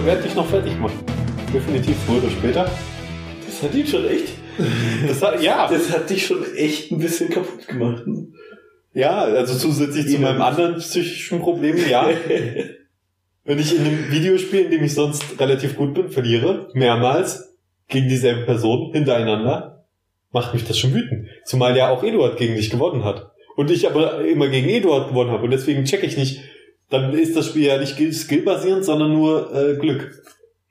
[0.00, 0.98] mal, werde dich noch fertig machen.
[1.52, 2.70] Definitiv früher oder später.
[3.46, 4.28] Das hat ihn schon echt.
[5.06, 8.06] Das hat, ja, Das hat dich schon echt ein bisschen kaputt gemacht.
[8.06, 8.28] ne?
[8.92, 12.08] ja, also zusätzlich zu meinem anderen psychischen Problem, ja.
[13.44, 17.56] Wenn ich in einem Videospiel, in dem ich sonst relativ gut bin, verliere, mehrmals,
[17.88, 19.84] gegen dieselbe Person, hintereinander,
[20.30, 21.28] macht mich das schon wütend.
[21.44, 23.32] Zumal ja auch Eduard gegen dich gewonnen hat.
[23.56, 25.44] Und ich aber immer gegen Eduard gewonnen habe.
[25.44, 26.40] Und deswegen check ich nicht,
[26.90, 30.22] dann ist das Spiel ja nicht skill- skillbasierend, sondern nur äh, Glück.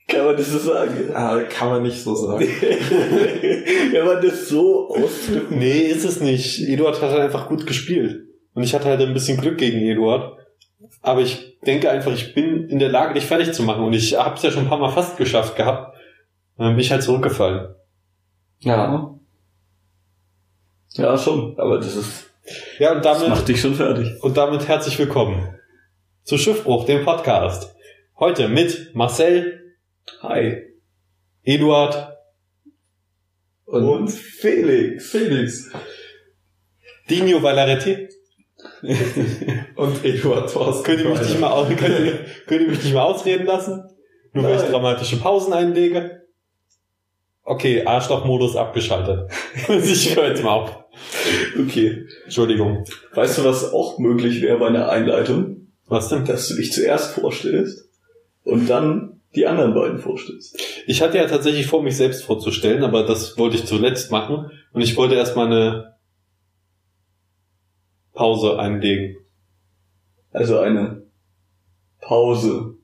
[0.08, 1.12] Kann man das so sagen?
[1.14, 2.40] Ah, kann man nicht so sagen.
[3.92, 5.52] Wenn man das so ausdrückt.
[5.52, 6.68] Nee, ist es nicht.
[6.68, 8.24] Eduard hat halt einfach gut gespielt.
[8.56, 10.38] Und ich hatte halt ein bisschen Glück gegen Eduard.
[11.04, 13.84] Aber ich denke einfach, ich bin in der Lage, dich fertig zu machen.
[13.84, 15.96] Und ich habe es ja schon ein paar Mal fast geschafft gehabt.
[16.58, 17.76] Und dann bin ich halt zurückgefallen.
[18.62, 19.16] Ja.
[20.94, 21.54] Ja, schon.
[21.60, 22.32] Aber das ist,
[22.80, 24.22] Ja, und das damit, macht dich schon fertig.
[24.24, 25.54] und damit herzlich willkommen
[26.30, 27.76] zu Schiffbruch, dem Podcast.
[28.20, 29.74] Heute mit Marcel,
[30.22, 30.62] Hi.
[31.42, 32.16] Eduard,
[33.66, 35.10] Und, Felix.
[35.10, 35.72] Felix
[37.10, 38.10] Dino Valaretti.
[39.76, 40.84] und Eduard Thorsten.
[40.84, 43.90] Könnt ihr mich nicht mal, könnt ihr, könnt ihr mich nicht mal ausreden lassen?
[44.32, 46.28] Nur weil ich dramatische Pausen einlege?
[47.42, 49.32] Okay, Arschlochmodus abgeschaltet.
[49.68, 50.84] ich höre jetzt mal auf.
[51.60, 52.06] Okay.
[52.26, 52.84] Entschuldigung.
[53.16, 55.59] Weißt du, was auch möglich wäre bei einer Einleitung?
[55.90, 56.26] Was denn?
[56.26, 57.90] Dass du dich zuerst vorstellst
[58.44, 60.58] und dann die anderen beiden vorstellst.
[60.88, 64.50] Ich hatte ja tatsächlich vor, mich selbst vorzustellen, aber das wollte ich zuletzt machen.
[64.74, 65.96] Und ich wollte erstmal eine
[68.14, 69.18] Pause einlegen.
[70.32, 71.04] Also eine
[72.02, 72.76] Pause.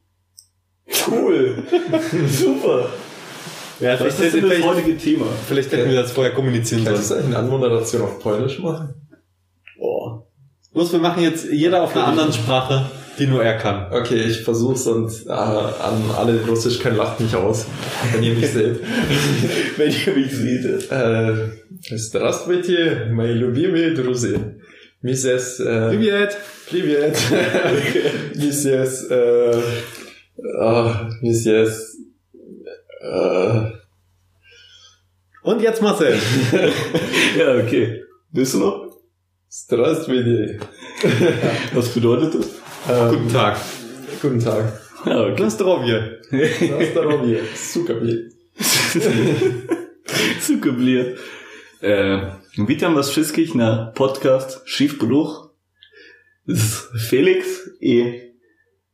[1.08, 1.64] Cool.
[2.28, 2.90] Super.
[3.80, 5.26] Ja, Was ist das heutige Thema?
[5.48, 7.20] vielleicht hätten wir das vorher kommunizieren Kannst du sollen.
[7.26, 8.94] eigentlich eine Anmoderation auf Polnisch machen?
[9.78, 10.26] Boah.
[10.74, 13.93] Los, wir machen jetzt jeder auf einer anderen Sprache, die nur er kann.
[13.93, 17.67] Okay, ich versuch's und äh, an alle die Russisch können, lacht mich aus,
[18.13, 18.81] wenn ihr mich seht.
[19.77, 20.91] Wenn ihr mich seht.
[20.91, 21.51] Äh,
[21.97, 24.39] Здравствуйте, мои любимые друзья.
[25.03, 25.61] Миссис...
[25.61, 26.37] Äh, Привет.
[26.69, 27.17] Привет.
[28.35, 29.11] Миссис...
[29.11, 29.63] Äh,
[30.59, 31.97] ah, Mrs.
[33.01, 33.71] Äh,
[35.43, 36.19] Und jetzt Marcel.
[37.39, 38.03] Ja, okay.
[38.31, 38.99] Bist du noch?
[39.49, 40.61] Здравствуйте.
[41.73, 42.49] Was bedeutet das?
[42.90, 43.58] Ähm, guten Tag.
[44.22, 44.82] Guten Tag.
[45.06, 45.36] Ja, okay.
[45.40, 46.20] Na zdrowie.
[46.32, 47.40] Na zdrowie.
[47.56, 48.30] Sukabli.
[50.40, 51.16] Sukabli.
[51.84, 52.22] E,
[52.68, 55.56] witam was wszystkich na podcast Schiefbruch.
[57.10, 58.22] Felix i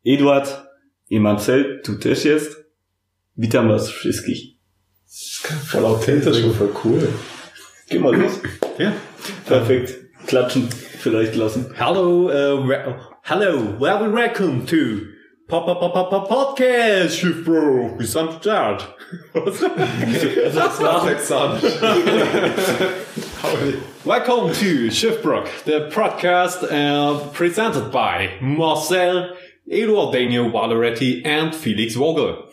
[0.05, 0.63] Eduard
[1.09, 2.65] i Marcel tu też jest.
[3.37, 4.57] Witam was wszystkich.
[5.71, 6.99] Voll authentisch und voll cool.
[7.89, 8.39] Geh mal los.
[8.79, 8.93] Ja.
[9.45, 9.99] Perfekt.
[10.27, 10.69] Klatschen
[10.99, 11.65] vielleicht lassen.
[11.77, 15.13] Hallo, uh, hello, well, welcome to
[15.47, 17.97] Pop Pop Pop Pop Podcast, Schiff Bro.
[17.97, 18.87] Wie sind Start?
[19.33, 19.61] Das
[20.81, 21.63] war texanisch.
[24.05, 29.35] Welcome to Schiffbrook, the podcast uh, presented by Marcel,
[29.69, 32.49] Eduardo Daniel Valeretti, and Felix Vogel.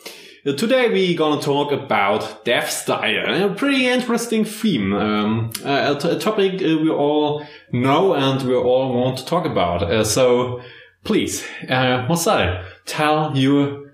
[0.49, 6.09] Uh, Today we're gonna talk about death style, a pretty interesting theme, um, a, t-
[6.09, 9.83] a topic uh, we all know and we all want to talk about.
[9.83, 10.61] Uh, so
[11.05, 13.91] please, uh, Marcel, tell your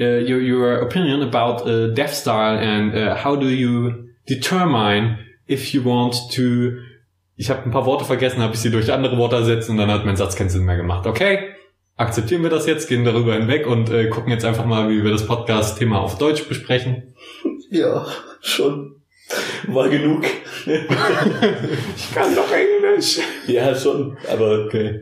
[0.00, 1.64] uh, your your opinion about
[1.96, 5.18] death style and how do you determine
[5.48, 6.82] if you want to
[7.36, 9.90] ich habe ein paar Worte vergessen, habe ich sie durch andere Worte ersetzt und dann
[9.90, 11.06] hat mein Satz keinen Sinn mehr gemacht.
[11.06, 11.55] Okay,
[11.96, 15.10] akzeptieren wir das jetzt, gehen darüber hinweg und äh, gucken jetzt einfach mal, wie wir
[15.10, 17.14] das Podcast-Thema auf Deutsch besprechen.
[17.70, 18.06] Ja,
[18.40, 18.96] schon.
[19.68, 20.24] War genug.
[21.96, 23.20] Ich kann doch Englisch.
[23.46, 24.16] Ja, schon.
[24.32, 25.00] Aber Okay.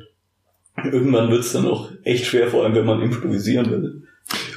[0.85, 4.03] irgendwann wird's dann auch echt schwer, vor allem wenn man improvisieren will.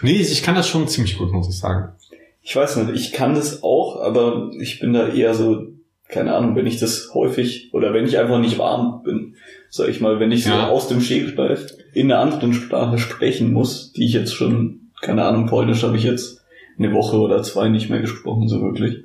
[0.01, 1.93] Nee, ich kann das schon ziemlich gut, muss ich sagen.
[2.41, 5.67] Ich weiß nicht, ich kann das auch, aber ich bin da eher so,
[6.09, 9.35] keine Ahnung, wenn ich das häufig oder wenn ich einfach nicht warm bin,
[9.77, 10.67] sag ich mal, wenn ich so Ja.
[10.69, 15.47] aus dem Stegreif in einer anderen Sprache sprechen muss, die ich jetzt schon, keine Ahnung,
[15.47, 16.41] Polnisch habe ich jetzt
[16.77, 19.03] eine Woche oder zwei nicht mehr gesprochen, so wirklich.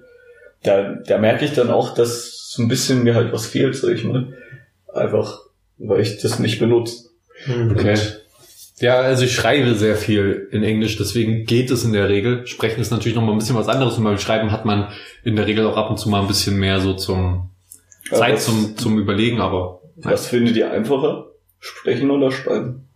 [0.62, 3.94] Da, da merke ich dann auch, dass so ein bisschen mir halt was fehlt, sag
[3.94, 4.34] ich mal.
[4.92, 5.40] Einfach,
[5.78, 7.08] weil ich das nicht benutze.
[7.70, 7.96] Okay.
[8.80, 12.46] Ja, also ich schreibe sehr viel in Englisch, deswegen geht es in der Regel.
[12.46, 14.88] Sprechen ist natürlich noch mal ein bisschen was anderes und beim Schreiben hat man
[15.24, 17.50] in der Regel auch ab und zu mal ein bisschen mehr so zum
[18.10, 21.26] Zeit zum, zum Überlegen, aber Was findet ihr einfacher?
[21.58, 22.88] Sprechen oder schreiben?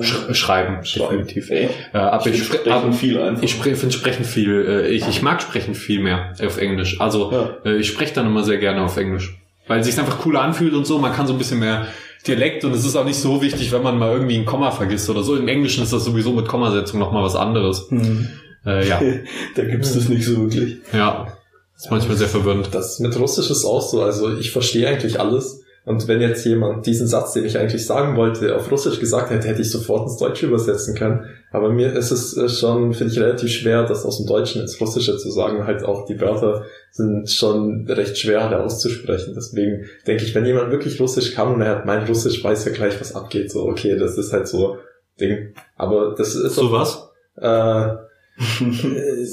[0.00, 1.50] Sch schreiben, definitiv.
[1.50, 3.44] Ey, Äh, aber ich ich, Sprechen viel einfacher.
[3.44, 7.00] ich spre finde Sprechen viel, äh, ich, ich mag Sprechen viel mehr auf Englisch.
[7.00, 7.56] Also Ja.
[7.64, 9.38] äh, ich spreche dann immer sehr gerne auf Englisch.
[9.68, 10.98] Weil es sich einfach cooler anfühlt und so.
[10.98, 11.86] Man kann so ein bisschen mehr
[12.26, 15.08] Dialekt und es ist auch nicht so wichtig, wenn man mal irgendwie ein Komma vergisst
[15.10, 15.36] oder so.
[15.36, 17.86] Im Englischen ist das sowieso mit Kommasetzung nochmal was anderes.
[17.90, 18.28] Hm.
[18.66, 19.00] Äh, ja,
[19.56, 20.78] da gibt's das nicht so wirklich.
[20.92, 21.28] ja.
[21.76, 22.68] Ist manchmal sehr verwirrend.
[22.72, 24.00] Das mit Russisch ist auch so.
[24.02, 25.63] Also ich verstehe eigentlich alles.
[25.84, 29.48] Und wenn jetzt jemand diesen Satz, den ich eigentlich sagen wollte, auf Russisch gesagt hätte,
[29.48, 31.26] hätte ich sofort ins Deutsche übersetzen können.
[31.52, 34.80] Aber mir ist es äh, schon, finde ich, relativ schwer, das aus dem Deutschen ins
[34.80, 35.66] Russische zu sagen.
[35.66, 39.34] Halt auch die Wörter sind schon recht schwer alle auszusprechen.
[39.36, 42.72] Deswegen denke ich, wenn jemand wirklich Russisch kann und er hat mein Russisch, weiß er
[42.72, 43.50] gleich, was abgeht.
[43.52, 44.78] So, okay, das ist halt so
[45.20, 45.54] Ding.
[45.76, 47.08] Aber das ist So was?
[47.36, 47.88] äh,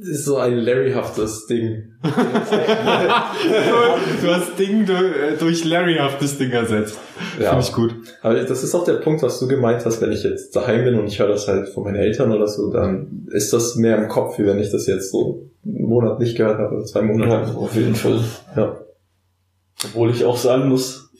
[0.00, 1.92] ist so ein Larry-haftes Ding.
[2.02, 2.10] du
[4.28, 6.98] hast Ding du- durch Larryhaftes Ding ersetzt.
[7.40, 7.50] Ja.
[7.50, 7.94] Finde ich gut.
[8.22, 10.94] Aber das ist auch der Punkt, was du gemeint hast, wenn ich jetzt daheim bin
[10.98, 14.08] und ich höre das halt von meinen Eltern oder so, dann ist das mehr im
[14.08, 17.06] Kopf, wie wenn ich das jetzt so einen Monat nicht gehört habe oder zwei Ja,
[17.06, 17.54] Monate.
[17.56, 18.20] auf jeden Fall.
[18.56, 18.76] Ja.
[19.84, 21.10] Obwohl ich auch sagen muss,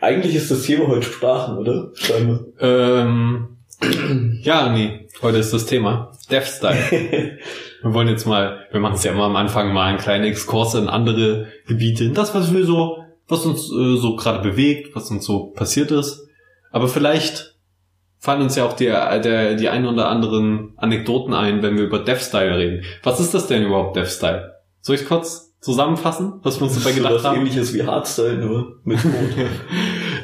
[0.00, 1.90] eigentlich ist das Thema heute Sprachen, oder?
[1.94, 2.40] Scheinbar.
[2.60, 3.48] Ähm,
[4.42, 7.38] ja, nee, heute ist das Thema Death Style.
[7.84, 10.74] Wir wollen jetzt mal, wir machen es ja immer am Anfang mal einen kleinen Exkurs
[10.74, 15.10] in andere Gebiete, in das, was wir so, was uns äh, so gerade bewegt, was
[15.10, 16.26] uns so passiert ist.
[16.72, 17.58] Aber vielleicht
[18.18, 21.98] fallen uns ja auch die, der, die ein oder anderen Anekdoten ein, wenn wir über
[21.98, 22.84] Death Style reden.
[23.02, 24.54] Was ist das denn überhaupt, Death Style?
[24.80, 27.40] Soll ich kurz zusammenfassen, was wir uns dabei so gedacht was haben?
[27.40, 29.14] ähnliches wie Hardstyle, nur mit Code.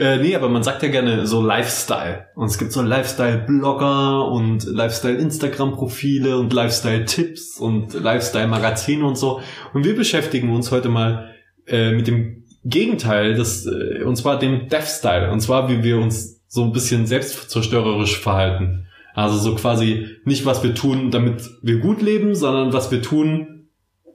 [0.00, 2.28] Äh, nee, aber man sagt ja gerne so Lifestyle.
[2.34, 9.42] Und es gibt so Lifestyle-Blogger und Lifestyle-Instagram-Profile und Lifestyle-Tipps und Lifestyle-Magazine und so.
[9.74, 11.34] Und wir beschäftigen uns heute mal
[11.66, 15.30] äh, mit dem Gegenteil, des, äh, und zwar dem Death-Style.
[15.30, 18.86] Und zwar, wie wir uns so ein bisschen selbstzerstörerisch verhalten.
[19.12, 23.68] Also so quasi nicht, was wir tun, damit wir gut leben, sondern was wir tun,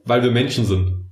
[0.04, 1.12] weil wir Menschen sind.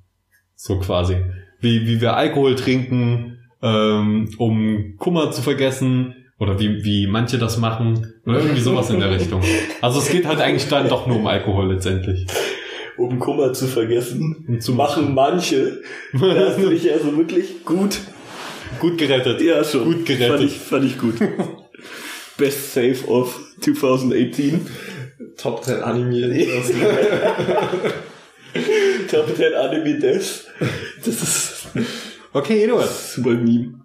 [0.55, 1.17] So quasi.
[1.59, 3.32] Wie, wie wir Alkohol trinken,
[3.63, 6.15] ähm, um Kummer zu vergessen.
[6.39, 8.13] Oder wie, wie manche das machen.
[8.25, 9.41] Oder irgendwie sowas in der Richtung.
[9.81, 12.25] Also es geht halt eigentlich dann doch nur um Alkohol letztendlich.
[12.97, 15.79] um Kummer zu vergessen, Und zu machen manche.
[16.11, 16.19] Da
[16.49, 17.99] hast du dich also wirklich gut,
[18.79, 19.41] Gut gerettet.
[19.41, 20.29] ja schon, Gut gerettet.
[20.29, 21.15] Fand ich, fand ich gut.
[22.37, 24.65] Best Save of 2018.
[25.37, 26.33] Top 10 animiert.
[29.09, 30.45] Top 10 Anime Death.
[31.05, 31.67] Das ist
[32.33, 32.89] Okay, Eduard.
[32.89, 33.75] super Meme.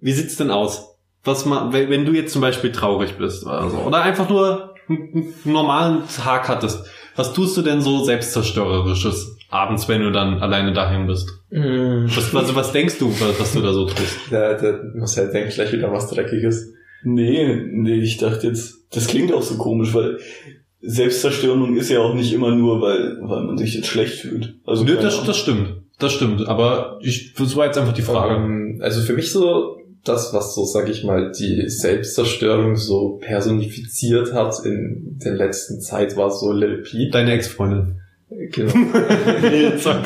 [0.00, 0.96] Wie sieht's denn aus?
[1.24, 5.32] Was ma, wenn du jetzt zum Beispiel traurig bist oder so, oder einfach nur einen
[5.44, 6.84] normalen Tag hattest,
[7.16, 11.30] was tust du denn so selbstzerstörerisches abends, wenn du dann alleine daheim bist?
[11.50, 14.30] Was, also was denkst du, was, was du da so tust?
[14.30, 16.72] Der, der muss halt denken, gleich wieder was Dreckiges.
[17.04, 20.18] Nee, nee, ich dachte jetzt, das klingt auch so komisch, weil
[20.80, 24.56] Selbstzerstörung ist ja auch nicht immer nur, weil, weil man sich jetzt schlecht fühlt.
[24.66, 25.83] Also Nö, das, das stimmt.
[25.98, 26.46] Das stimmt.
[26.48, 28.34] Aber ich, das war jetzt einfach die Frage.
[28.34, 34.32] Ähm, also für mich so das, was so, sag ich mal, die Selbstzerstörung so personifiziert
[34.32, 37.12] hat in der letzten Zeit, war so Lil Peep.
[37.12, 38.00] Deine Ex-Freundin.
[38.28, 38.72] Genau.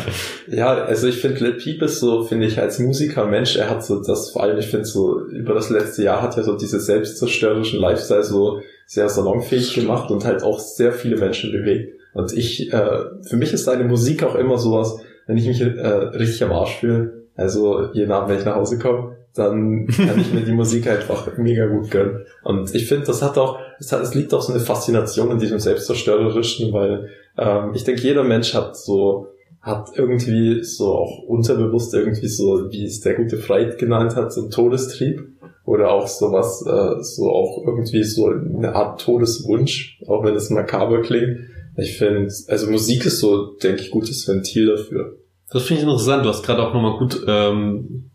[0.51, 3.85] Ja, also ich finde, Lil Peep ist so, finde ich, als Musiker, Mensch, er hat
[3.85, 6.81] so das, vor allem, ich finde so, über das letzte Jahr hat er so diese
[6.81, 11.99] selbstzerstörerischen Lifestyle so sehr salonfähig gemacht und halt auch sehr viele Menschen bewegt.
[12.15, 14.99] Und ich, äh, für mich ist seine Musik auch immer sowas,
[15.29, 18.79] wenn ich mich äh, richtig am Arsch fühle, also jeden Abend, wenn ich nach Hause
[18.79, 22.25] komme, dann kann ich mir die Musik einfach mega gut gönnen.
[22.43, 25.39] Und ich finde, das hat auch, es, hat, es liegt auch so eine Faszination in
[25.39, 29.29] diesem Selbstzerstörerischen, weil ähm, ich denke, jeder Mensch hat so,
[29.61, 34.41] hat irgendwie so auch unterbewusst irgendwie so, wie es der gute Freud genannt hat, so
[34.41, 35.21] einen Todestrieb
[35.65, 41.03] oder auch sowas, äh, so auch irgendwie so eine Art Todeswunsch, auch wenn es makaber
[41.03, 41.41] klingt.
[41.77, 45.18] Ich finde, also Musik ist so, denke ich, gutes Ventil dafür.
[45.51, 46.25] Das finde ich interessant.
[46.25, 48.11] Du hast gerade auch nochmal gut ähm,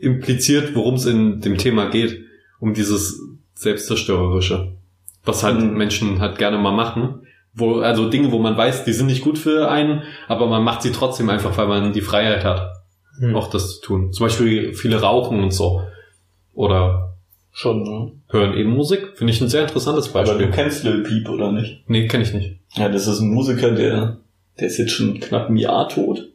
[0.00, 2.20] impliziert, worum es in dem Thema geht.
[2.60, 3.20] Um dieses
[3.54, 4.72] Selbstzerstörerische.
[5.24, 5.76] Was halt Mhm.
[5.76, 7.26] Menschen halt gerne mal machen.
[7.54, 10.80] Wo, also Dinge, wo man weiß, die sind nicht gut für einen, aber man macht
[10.82, 12.72] sie trotzdem einfach, weil man die Freiheit hat,
[13.18, 13.36] Hm.
[13.36, 14.12] auch das zu tun.
[14.12, 15.82] Zum Beispiel viele rauchen und so.
[16.54, 17.14] Oder
[17.50, 18.12] Schon, ne?
[18.30, 19.12] hören eben Musik.
[19.16, 20.46] Finde ich ein sehr interessantes Aber Beispiel.
[20.46, 21.82] du kennst Lil Peep, oder nicht?
[21.88, 22.56] nee, kenne ich nicht.
[22.74, 24.16] Ja, das ist ein Musiker, der,
[24.58, 26.30] der ist jetzt schon knapp ein Jahr tot.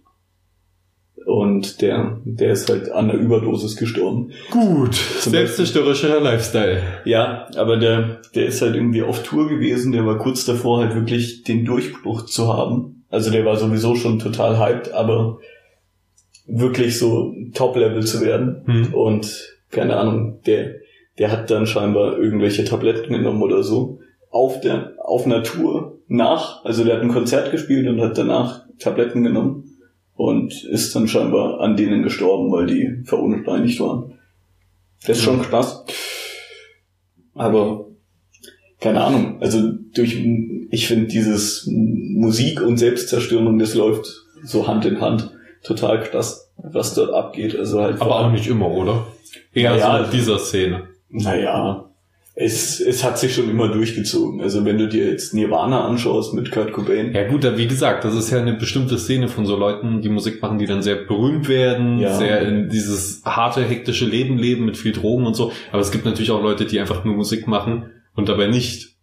[1.27, 4.31] Und der, der ist halt an der Überdosis gestorben.
[4.49, 4.95] Gut.
[4.95, 6.81] Selbstzerstörerischer Lifestyle.
[7.03, 10.95] Ja, aber der, der ist halt irgendwie auf Tour gewesen, der war kurz davor halt
[10.95, 13.03] wirklich den Durchbruch zu haben.
[13.09, 15.39] Also der war sowieso schon total hyped, aber
[16.47, 18.61] wirklich so Top-Level zu werden.
[18.65, 18.93] Hm.
[18.93, 20.75] Und keine Ahnung, der,
[21.19, 23.99] der hat dann scheinbar irgendwelche Tabletten genommen oder so.
[24.29, 28.61] Auf der, auf einer Tour nach, also der hat ein Konzert gespielt und hat danach
[28.79, 29.66] Tabletten genommen.
[30.17, 34.19] Und ist dann scheinbar an denen gestorben, weil die verunreinigt waren.
[35.05, 35.85] Das ist schon krass.
[37.35, 37.85] Aber
[38.79, 40.17] keine Ahnung, also durch,
[40.71, 44.07] ich finde dieses Musik und Selbstzerstörung, das läuft
[44.43, 45.31] so Hand in Hand.
[45.63, 47.55] Total krass, was dort abgeht.
[47.57, 49.07] Also halt Aber auch nicht immer, oder?
[49.53, 50.87] Eher Naja, so in dieser Szene.
[51.09, 51.86] Naja,
[52.39, 54.41] es, es hat sich schon immer durchgezogen.
[54.41, 58.13] Also wenn du dir jetzt Nirvana anschaust mit Kurt Cobain, Ja gut, wie gesagt, das
[58.13, 61.49] ist ja eine bestimmte Szene von so Leuten, die Musik machen, die dann sehr berühmt
[61.49, 62.13] werden, Ja.
[62.15, 65.51] sehr in dieses harte, hektische Leben leben mit viel Drogen und so.
[65.71, 68.95] Aber es gibt natürlich auch Leute, die einfach nur Musik machen und dabei nicht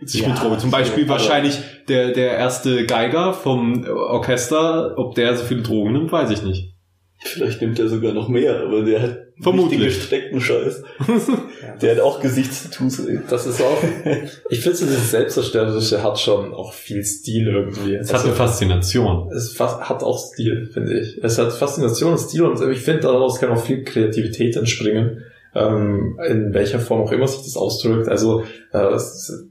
[0.00, 0.58] sich Ja, mit Drogen.
[0.58, 6.10] Zum Beispiel wahrscheinlich der, der erste Geiger vom Orchester, ob der so viele Drogen nimmt,
[6.12, 6.72] weiß ich nicht.
[7.20, 9.80] vielleicht nimmt er sogar noch mehr, aber der hat Vermutlich.
[9.80, 10.82] richtig gesteckten Scheiß.
[11.82, 13.02] Der hat auch Gesichtstattoos.
[13.28, 13.82] Das ist auch,
[14.48, 17.94] ich finde so dieses Selbstzerstörerische hat schon auch viel Stil irgendwie.
[17.96, 19.30] Es hat eine Faszination.
[19.32, 21.18] es hat auch Stil, finde ich.
[21.22, 25.22] Es hat Faszination und Stil und ich finde daraus kann auch viel Kreativität entspringen.
[25.56, 28.08] Ähm, in welcher Form auch immer sich das ausdrückt.
[28.08, 28.98] Also äh,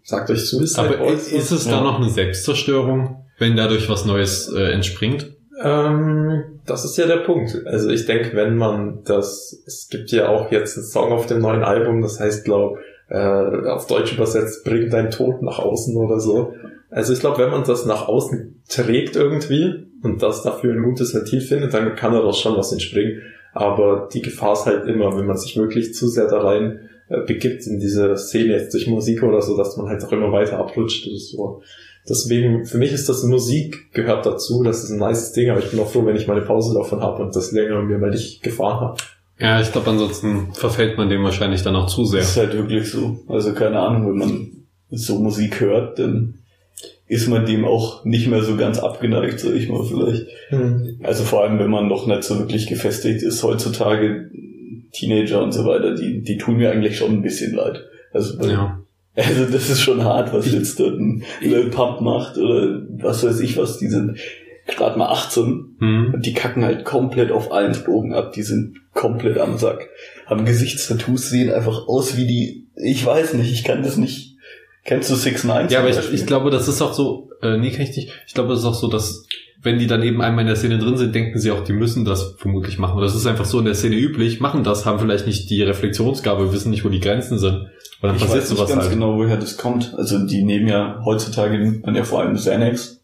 [0.04, 1.82] sagt euch Suicide Aber Boys ist es da Ja.
[1.82, 5.33] noch eine Selbstzerstörung, wenn dadurch was Neues äh, entspringt?
[5.64, 7.66] Ähm, das ist ja der Punkt.
[7.66, 11.40] Also ich denke, wenn man das, es gibt ja auch jetzt einen Song auf dem
[11.40, 12.78] neuen Album, das heißt, glaub,
[13.10, 16.54] äh, auf Deutsch übersetzt, bring dein Tod nach außen oder so.
[16.90, 21.16] Also ich glaube, wenn man das nach außen trägt irgendwie und das dafür ein gutes
[21.16, 23.22] Ventil findet, dann kann daraus schon was entspringen.
[23.54, 27.22] Aber die Gefahr ist halt immer, wenn man sich wirklich zu sehr da rein äh,
[27.22, 30.60] begibt in diese Szene jetzt durch Musik oder so, dass man halt auch immer weiter
[30.60, 31.62] abrutscht oder so.
[32.08, 35.72] Deswegen, für mich ist das Musik gehört dazu, das ist ein nice Ding, aber ich
[35.72, 38.44] bin auch froh, wenn ich meine Pause davon habe und das länger mir mal nicht
[38.44, 38.98] gefahren habe.
[39.40, 42.20] Ja, ich glaube, ansonsten verfällt man dem wahrscheinlich dann auch zu sehr.
[42.20, 43.20] Das ist halt wirklich so.
[43.28, 44.48] Also keine Ahnung, wenn man
[44.90, 46.36] so Musik hört, dann
[47.08, 50.28] ist man dem auch nicht mehr so ganz abgeneigt, sag ich mal vielleicht.
[51.04, 54.30] Also vor allem, wenn man noch nicht so wirklich gefestigt ist, heutzutage
[54.92, 57.84] Teenager und so weiter, die, die tun mir eigentlich schon ein bisschen leid.
[58.14, 58.83] Also, Ja.
[59.16, 63.40] Also das ist schon hart, was jetzt dort ein Lil Pump macht oder was weiß
[63.42, 64.18] ich was, die sind
[64.68, 66.12] gerade mal 18 Hm.
[66.14, 69.90] und die kacken halt komplett auf allen Drogen ab, die sind komplett am Sack.
[70.26, 74.38] Haben Gesichtstattoos, sehen einfach aus wie die, ich weiß nicht, ich kann das nicht.
[74.86, 75.68] Kennst du Six Nine?
[75.70, 78.12] Ja, aber ich, ich glaube, das ist auch so, äh, nee, kann ich nicht.
[78.28, 79.26] Ich glaube, das ist auch so, dass
[79.64, 82.04] wenn die dann eben einmal in der Szene drin sind, denken sie auch, die müssen
[82.04, 82.98] das vermutlich machen.
[82.98, 85.64] Und das ist einfach so in der Szene üblich, machen das, haben vielleicht nicht die
[85.64, 87.54] Reflexionsgabe, wissen nicht, wo die Grenzen sind.
[87.54, 87.70] Und
[88.02, 88.94] dann ich passiert weiß nicht sowas ganz halt.
[88.94, 89.94] genau, woher das kommt.
[89.96, 93.02] Also die nehmen ja heutzutage nimmt man ja vor allem Xanax.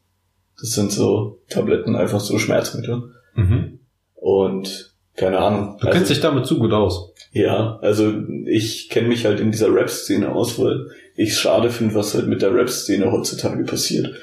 [0.60, 3.04] Das sind so Tabletten, einfach so Schmerzmittel.
[3.36, 3.80] Mhm.
[4.16, 5.78] Und keine Ahnung.
[5.80, 7.14] Du also, kennst dich damit zu gut aus.
[7.32, 8.14] Ja, also
[8.46, 12.42] ich kenne mich halt in dieser Rap-Szene aus, weil ich schade finde, was halt mit
[12.42, 14.14] der Rap-Szene heutzutage passiert.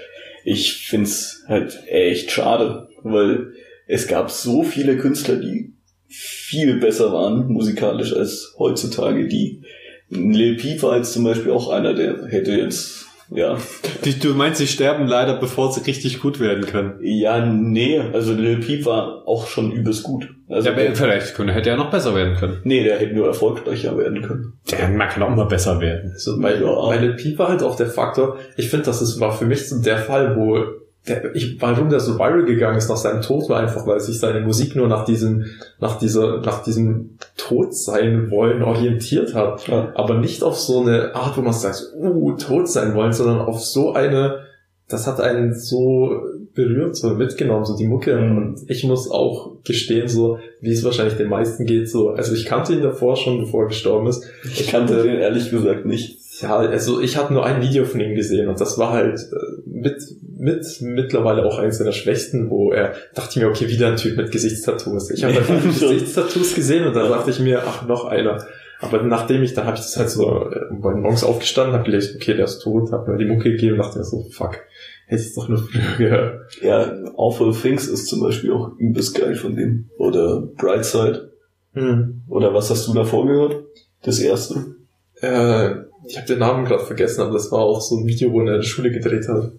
[0.48, 3.52] Ich find's halt echt schade, weil
[3.88, 5.72] es gab so viele Künstler, die
[6.06, 9.26] viel besser waren musikalisch als heutzutage.
[9.26, 9.62] Die
[10.08, 13.56] Lil Peep war jetzt zum Beispiel auch einer, der hätte jetzt ja
[14.04, 16.94] Die, du meinst, sie sterben leider, bevor sie richtig gut werden können.
[17.00, 20.28] ja nee, also Lil Peep war auch schon übelst gut.
[20.48, 22.60] Also Ja, aber der, vielleicht könnte, hätte er noch besser werden können.
[22.64, 24.52] nee, der hätte nur erfolgreicher werden können.
[24.70, 26.12] Der, man kann auch immer besser werden.
[26.12, 26.86] Also bei, Ja.
[26.86, 29.68] bei Lil Peep war halt auch der Faktor, ich finde, das ist, war für mich
[29.68, 30.58] so der Fall, wo
[31.08, 34.18] der, ich, warum der so viral gegangen ist nach seinem Tod, war einfach, weil sich
[34.18, 35.46] seine Musik nur nach diesem,
[35.78, 39.68] nach dieser, nach diesem Tod sein wollen orientiert hat.
[39.68, 39.92] Ja.
[39.94, 43.60] Aber nicht auf so eine Art, wo man sagt, uh, tot sein wollen, sondern auf
[43.60, 44.40] so eine,
[44.88, 46.22] das hat einen so
[46.56, 48.16] berührt, so mitgenommen, so die Mucke.
[48.16, 48.36] Mhm.
[48.36, 52.46] Und ich muss auch gestehen, so, wie es wahrscheinlich den meisten geht, so, also ich
[52.46, 54.24] kannte ihn davor schon, bevor er gestorben ist.
[54.42, 56.18] Ich kannte den ehrlich gesagt nicht.
[56.40, 59.36] Ja, also ich habe nur ein Video von ihm gesehen und das war halt äh,
[59.64, 60.02] mit,
[60.36, 64.18] mit mittlerweile auch eins seiner schwächsten, wo er dachte ich mir, okay, wieder ein Typ
[64.18, 65.10] mit Gesichtstattoos.
[65.10, 65.62] Ich habe einfach.
[65.62, 68.44] Gesichtstattoos gesehen und da dachte ich mir, ach, noch einer.
[68.80, 72.34] Aber nachdem ich, dann habe ich das halt so, äh, morgens aufgestanden, habe gelesen, okay,
[72.34, 74.58] der ist tot, habe mir die Mucke gegeben und dachte mir so, fuck,
[75.06, 76.62] hätte ich doch nur früher gehört.
[76.62, 79.88] Ja, Awful Things ist zum Beispiel auch übelst geil von dem.
[79.98, 81.32] Oder Brightside.
[81.72, 82.22] Hm.
[82.28, 83.64] Oder was hast du davor gehört?
[84.02, 84.76] Das erste.
[85.20, 85.70] Äh,
[86.06, 88.46] ich habe den Namen gerade vergessen, aber das war auch so ein Video, wo er
[88.46, 89.52] in der Schule gedreht hat.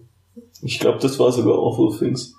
[0.61, 2.35] Ich glaube, das war sogar Awful Things.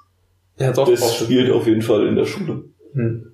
[0.59, 0.89] Ja, doch.
[0.89, 1.25] Das auch.
[1.25, 2.65] spielt auf jeden Fall in der Schule.
[2.93, 3.33] Hm.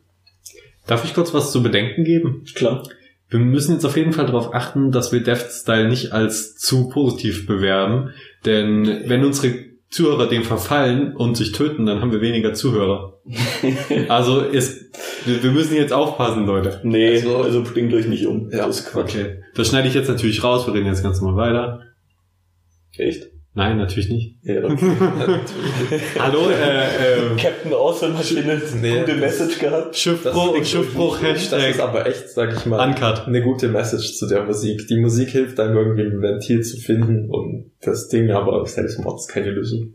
[0.86, 2.44] Darf ich kurz was zu bedenken geben?
[2.54, 2.82] Klar.
[3.30, 6.88] Wir müssen jetzt auf jeden Fall darauf achten, dass wir Death Style nicht als zu
[6.88, 8.10] positiv bewerben.
[8.44, 9.54] Denn wenn unsere
[9.90, 13.20] Zuhörer dem verfallen und sich töten, dann haben wir weniger Zuhörer.
[14.08, 14.90] Also ist,
[15.24, 16.80] wir müssen jetzt aufpassen, Leute.
[16.84, 18.50] Nee, Also- also, bringt euch nicht um.
[18.50, 19.14] Ja, das ist Quatsch.
[19.16, 19.42] Okay.
[19.54, 20.66] Das schneide ich jetzt natürlich raus.
[20.66, 21.80] Wir reden jetzt ganz normal weiter.
[22.98, 23.28] Echt?
[23.56, 24.34] Nein, natürlich nicht.
[24.42, 24.76] Ja, okay.
[26.18, 29.96] Hallo, äh, äh, Captain Awesome hat hier eine Nee, gute das- Message gehabt.
[29.96, 33.28] Schiffbruch, klingt Schiffbruch, irgendwie- Das ist Hashtag, aber echt, sag ich mal, Uncut.
[33.28, 34.88] eine gute Message zu der Musik.
[34.88, 39.28] Die Musik hilft einem irgendwie ein Ventil zu finden und das Ding, aber Selbstmord ist
[39.28, 39.94] keine Lösung.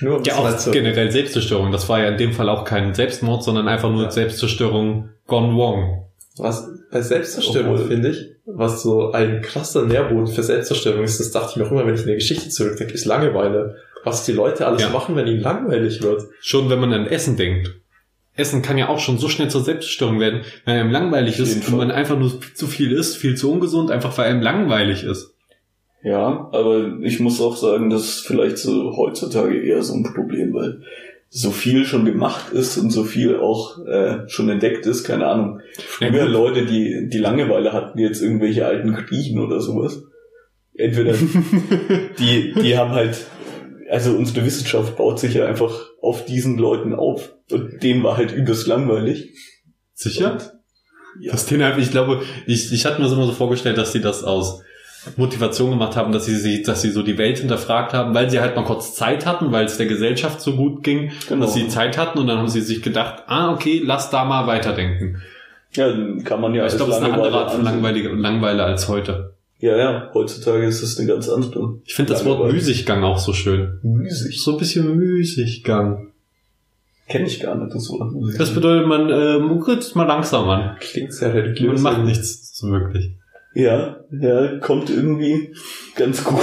[0.00, 1.72] Nur um Ja, auch zu- generell Selbstzerstörung.
[1.72, 4.10] Das war ja in dem Fall auch kein Selbstmord, sondern einfach nur Ja.
[4.10, 6.04] Selbstzerstörung gone wrong.
[6.38, 11.50] Was bei Selbstzerstörung finde ich, was so ein krasser Nährboden für Selbstzerstörung ist, das dachte
[11.52, 13.76] ich mir auch immer, wenn ich in der Geschichte zurückdenke, ist Langeweile.
[14.04, 14.90] Was die Leute alles Ja.
[14.90, 16.22] machen, wenn ihnen langweilig wird.
[16.40, 17.74] Schon wenn man an Essen denkt.
[18.34, 21.64] Essen kann ja auch schon so schnell zur Selbstzerstörung werden, weil einem langweilig ist und
[21.64, 21.76] Fall.
[21.78, 25.32] man einfach nur viel zu viel isst, viel zu ungesund, einfach weil einem langweilig ist.
[26.04, 30.54] Ja, aber ich muss auch sagen, das ist vielleicht so heutzutage eher so ein Problem,
[30.54, 30.82] weil
[31.36, 35.60] so viel schon gemacht ist und so viel auch äh, schon entdeckt ist, keine Ahnung.
[35.86, 36.24] Früher.
[36.24, 40.02] Leute, die die Langeweile hatten, jetzt irgendwelche alten Griechen oder sowas.
[40.74, 41.12] Entweder
[42.18, 43.26] die, die haben halt,
[43.90, 47.34] also unsere Wissenschaft baut sich ja einfach auf diesen Leuten auf.
[47.50, 49.34] Und denen war halt übelst langweilig.
[49.92, 50.38] Sicher?
[51.20, 51.32] Ja.
[51.32, 54.24] Das Thema, ich glaube, ich, ich hatte mir das immer so vorgestellt, dass sie das
[54.24, 54.62] aus
[55.16, 58.40] Motivation gemacht haben, dass sie, sie, dass sie so die Welt hinterfragt haben, weil sie
[58.40, 61.44] halt mal kurz Zeit hatten, weil es der Gesellschaft so gut ging, Genau.
[61.46, 64.46] dass sie Zeit hatten und dann haben sie sich gedacht, ah, okay, lass da mal
[64.46, 65.22] weiterdenken.
[65.72, 67.62] Ja, dann kann man ja ich glaube, es ist eine andere Art von.
[67.64, 69.34] Langweile, Langweile als heute.
[69.58, 71.78] Ja, ja, heutzutage ist es eine ganz andere.
[71.84, 72.52] Ich finde das Wort.
[72.52, 73.78] Müßiggang auch so schön.
[73.82, 74.42] Müßig.
[74.42, 76.12] So ein bisschen Müßiggang.
[77.08, 78.12] Kenne ich gar nicht, das Wort.
[78.38, 80.76] Das bedeutet, man äh, muckelt mal langsam an.
[80.80, 81.80] Klingt sehr religiös.
[81.80, 83.12] Man macht nichts so wirklich.
[83.58, 85.54] Ja, ja, kommt irgendwie
[85.94, 86.38] ganz gut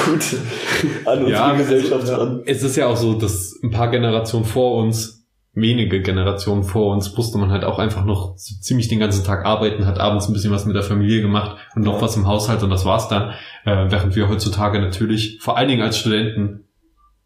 [1.05, 2.41] an unsere Ja, Gesellschaft also, ran.
[2.47, 7.15] Es ist ja auch so, dass ein paar Generationen vor uns, wenige Generationen vor uns,
[7.15, 10.33] musste man halt auch einfach noch so ziemlich den ganzen Tag arbeiten, hat abends ein
[10.33, 12.01] bisschen was mit der Familie gemacht und noch Ja.
[12.01, 13.29] was im Haushalt und das war's dann.
[13.63, 16.61] Äh, während wir heutzutage natürlich, vor allen Dingen als Studenten,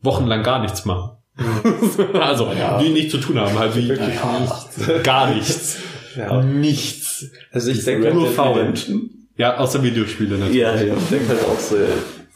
[0.01, 1.12] wochenlang gar nichts machen.
[2.13, 2.78] also, Ja.
[2.78, 4.97] die nichts zu tun haben, halt wie Wirklich Ja.
[5.02, 5.78] gar nichts.
[6.17, 6.43] Ja.
[6.43, 7.32] Nichts.
[7.54, 8.73] Also ich denke, nur faul.
[9.38, 10.62] Ja, außer Videospiele natürlich.
[10.62, 10.93] Ja, ja.
[10.95, 11.78] ich denke halt auch so,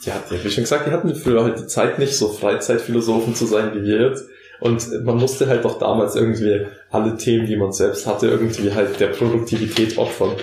[0.04, 3.72] ja, wie schon gesagt, die hatten früher halt die Zeit nicht, so Freizeitphilosophen zu sein
[3.76, 4.26] wie wir jetzt.
[4.60, 9.00] Und man musste halt auch damals irgendwie alle Themen, die man selbst hatte, irgendwie halt
[9.00, 10.34] der Produktivität opfern.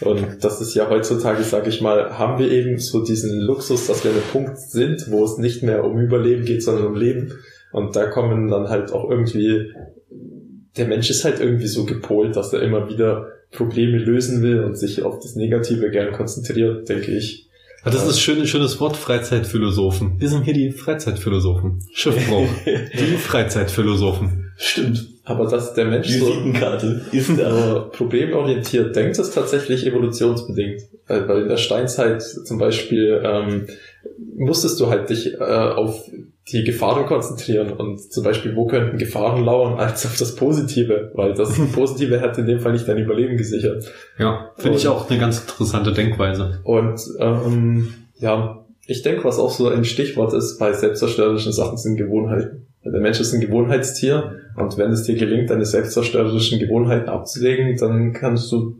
[0.00, 4.04] Und das ist ja heutzutage, sage ich mal, haben wir eben so diesen Luxus, dass
[4.04, 7.32] wir an einem Punkt sind, wo es nicht mehr um Überleben geht, sondern um Leben.
[7.72, 9.72] Und da kommen dann halt auch irgendwie,
[10.76, 14.76] der Mensch ist halt irgendwie so gepolt, dass er immer wieder Probleme lösen will und
[14.76, 17.46] sich auf das Negative gern konzentriert, denke ich.
[17.82, 20.16] Ah, Das ist ein schönes, schönes Wort, Freizeitphilosophen.
[20.18, 21.82] Wir sind hier die Freizeitphilosophen.
[21.92, 22.48] Schiffbruch.
[22.66, 24.52] die Freizeitphilosophen.
[24.56, 25.06] Stimmt.
[25.24, 27.50] Aber dass der Mensch so, Visitenkarte ist da.
[27.74, 30.82] so problemorientiert denkt, ist tatsächlich evolutionsbedingt.
[31.08, 33.66] Weil weil in der Steinzeit zum Beispiel ähm,
[34.36, 36.08] musstest du halt dich äh, auf
[36.52, 41.34] die Gefahren konzentrieren und zum Beispiel, wo könnten Gefahren lauern, als auf das Positive, weil
[41.34, 43.90] das Positive hätte in dem Fall nicht dein Überleben gesichert.
[44.18, 46.60] Ja, finde ich auch eine ganz interessante Denkweise.
[46.62, 51.96] Und ähm, ja, ich denke, was auch so ein Stichwort ist bei selbstzerstörerischen Sachen, sind
[51.96, 52.66] Gewohnheiten.
[52.84, 58.12] Der Mensch ist ein Gewohnheitstier und wenn es dir gelingt, deine selbstzerstörerischen Gewohnheiten abzulegen, dann
[58.12, 58.76] kannst du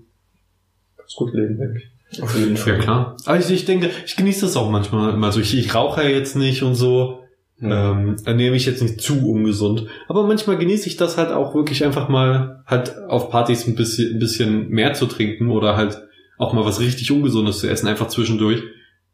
[0.96, 1.95] ganz gut leben, denke ich.
[2.20, 3.16] Auf jeden Ja, klar.
[3.24, 5.22] Aber ich, ich denke, ich genieße das auch manchmal.
[5.24, 7.20] Also ich, ich rauche ja jetzt nicht und so.
[7.60, 9.86] Ähm, ernähre mich jetzt nicht zu ungesund.
[10.08, 14.16] Aber manchmal genieße ich das halt auch wirklich einfach mal halt auf Partys ein bisschen,
[14.16, 16.02] ein bisschen mehr zu trinken oder halt
[16.38, 18.62] auch mal was richtig Ungesundes zu essen, einfach zwischendurch.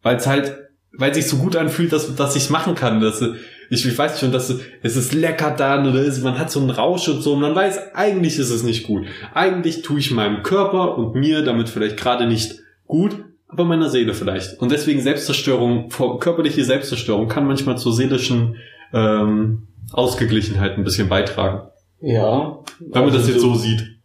[0.03, 0.57] Weil es halt,
[0.93, 3.01] weil es sich so gut anfühlt, dass, dass ich es machen kann.
[3.01, 3.23] Dass,
[3.71, 4.53] ich, ich weiß schon, dass
[4.83, 7.55] es ist lecker dann oder ist, man hat so einen Rausch und so und man
[7.55, 9.07] weiß, eigentlich ist es nicht gut.
[9.33, 12.57] Eigentlich tue ich meinem Körper und mir damit vielleicht gerade nicht
[12.93, 14.61] gut, aber meiner Seele vielleicht.
[14.61, 15.89] Und deswegen Selbstzerstörung,
[16.21, 18.57] körperliche Selbstzerstörung kann manchmal zur seelischen
[18.93, 21.69] ähm, Ausgeglichenheit ein bisschen beitragen.
[22.03, 22.59] Ja.
[22.81, 23.97] Wenn man das Also jetzt so sieht.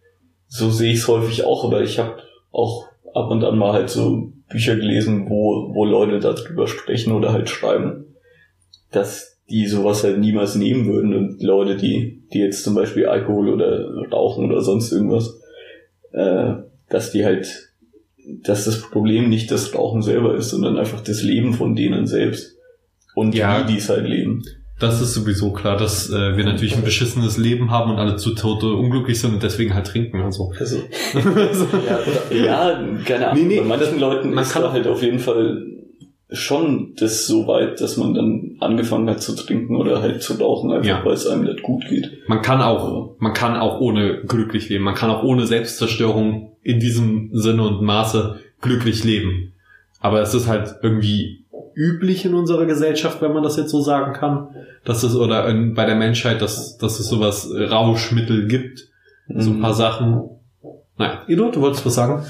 [0.47, 2.19] So sehe ich es häufig auch, aber ich habe
[2.54, 7.34] auch ab und an mal halt so Bücher gelesen, wo, wo Leute darüber sprechen oder
[7.34, 8.15] halt schreiben,
[8.91, 13.50] dass die sowas halt niemals nehmen würden und Leute, die, die jetzt zum Beispiel Alkohol
[13.50, 15.41] oder Rauchen oder sonst irgendwas,
[16.13, 16.54] äh,
[16.89, 17.66] dass die halt,
[18.43, 22.55] dass das Problem nicht das Rauchen selber ist, sondern einfach das Leben von denen selbst.
[23.15, 23.63] Und Ja.
[23.67, 24.43] wie die es halt leben.
[24.79, 28.35] Das ist sowieso klar, dass äh, wir natürlich ein beschissenes Leben haben und alle zu
[28.35, 30.21] Tode unglücklich sind und deswegen halt trinken.
[30.21, 30.53] Also.
[30.59, 30.77] Also,
[31.15, 33.47] ja, oder, Ja, keine Ahnung.
[33.47, 35.65] Nee, nee, Bei manchen Leuten man ist kann halt auf jeden Fall
[36.29, 40.71] schon das so weit, dass man dann angefangen hat zu trinken oder halt zu rauchen,
[40.71, 41.05] einfach Ja.
[41.05, 42.11] weil es einem nicht gut geht.
[42.27, 44.83] Man kann auch, man kann auch ohne glücklich leben.
[44.83, 49.53] Man kann auch ohne Selbstzerstörung in diesem Sinne und Maße glücklich leben.
[50.01, 54.13] Aber es ist halt irgendwie üblich in unserer Gesellschaft, wenn man das jetzt so sagen
[54.13, 54.49] kann.
[54.83, 58.89] Dass es, oder in, bei der Menschheit, dass, dass es sowas Rauschmittel gibt.
[59.33, 60.29] So ein paar Sachen.
[60.97, 62.25] Naja, Edo, du wolltest was sagen?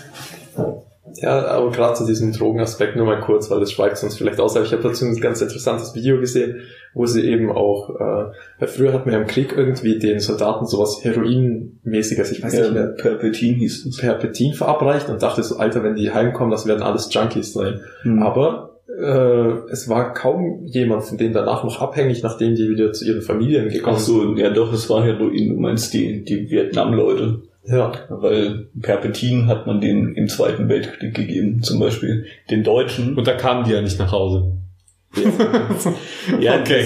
[1.21, 4.55] Ja, aber gerade zu diesem Drogenaspekt nur mal kurz, weil das schweigt sonst vielleicht aus.
[4.55, 6.61] Aber ich habe dazu ein ganz interessantes Video gesehen,
[6.93, 10.65] wo sie eben auch, äh, weil früher hat man ja im Krieg irgendwie den Soldaten
[10.65, 13.97] sowas Heroinmäßiges, ich weiß nicht mehr, Perpetin hieß es.
[13.97, 17.81] Perpetin verabreicht und dachte so, Alter, wenn die heimkommen, das werden alles Junkies sein.
[18.03, 18.21] Hm.
[18.21, 23.05] Aber äh, es war kaum jemand von denen danach noch abhängig, nachdem die wieder zu
[23.05, 27.41] ihren Familien gekommen Ach so, ja doch, es war Heroin, du meinst die, die Vietnam-Leute.
[27.67, 27.91] Ja.
[28.09, 33.17] Weil Perpetin hat man denen im Zweiten Weltkrieg gegeben, zum Beispiel den Deutschen.
[33.17, 34.53] Und da kamen die ja nicht nach Hause.
[36.39, 36.85] Ja, Okay.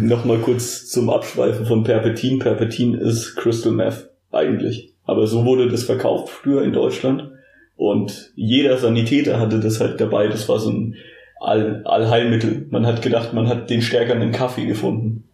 [0.00, 2.38] Nochmal kurz zum Abschweifen von Perpetin.
[2.38, 4.92] Perpetin ist Crystal Meth eigentlich.
[5.04, 7.30] Aber so wurde das verkauft früher in Deutschland.
[7.76, 10.28] Und jeder Sanitäter hatte das halt dabei.
[10.28, 10.96] Das war so ein
[11.40, 12.66] All Allheilmittel.
[12.70, 15.24] Man hat gedacht, man hat den stärkeren Kaffee gefunden.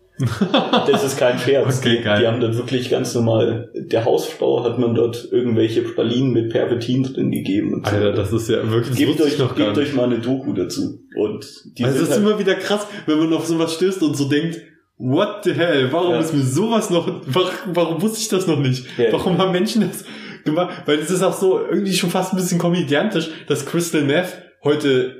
[0.86, 1.78] Das ist kein Scherz.
[1.78, 2.20] Okay, geil.
[2.20, 7.02] Die haben dort wirklich ganz normal, der Hausfrau hat man dort irgendwelche Pralinen mit Perpetin
[7.04, 7.74] drin gegeben.
[7.74, 7.94] Und so.
[7.94, 11.00] Alter, das ist ja wirklich, das Gebt euch, noch gebt euch mal eine Doku dazu.
[11.16, 11.46] Und
[11.78, 14.16] die Also sind es ist halt, immer wieder krass, wenn man auf sowas stößt und
[14.16, 14.60] so denkt,
[14.98, 16.20] what the hell, warum Ja.
[16.20, 18.84] ist mir sowas noch, warum, warum wusste ich das noch nicht?
[18.98, 19.12] Ja.
[19.12, 20.04] Warum haben Menschen das
[20.44, 20.82] gemacht?
[20.86, 25.19] Weil es ist auch so irgendwie schon fast ein bisschen komödiantisch, dass Crystal Meth heute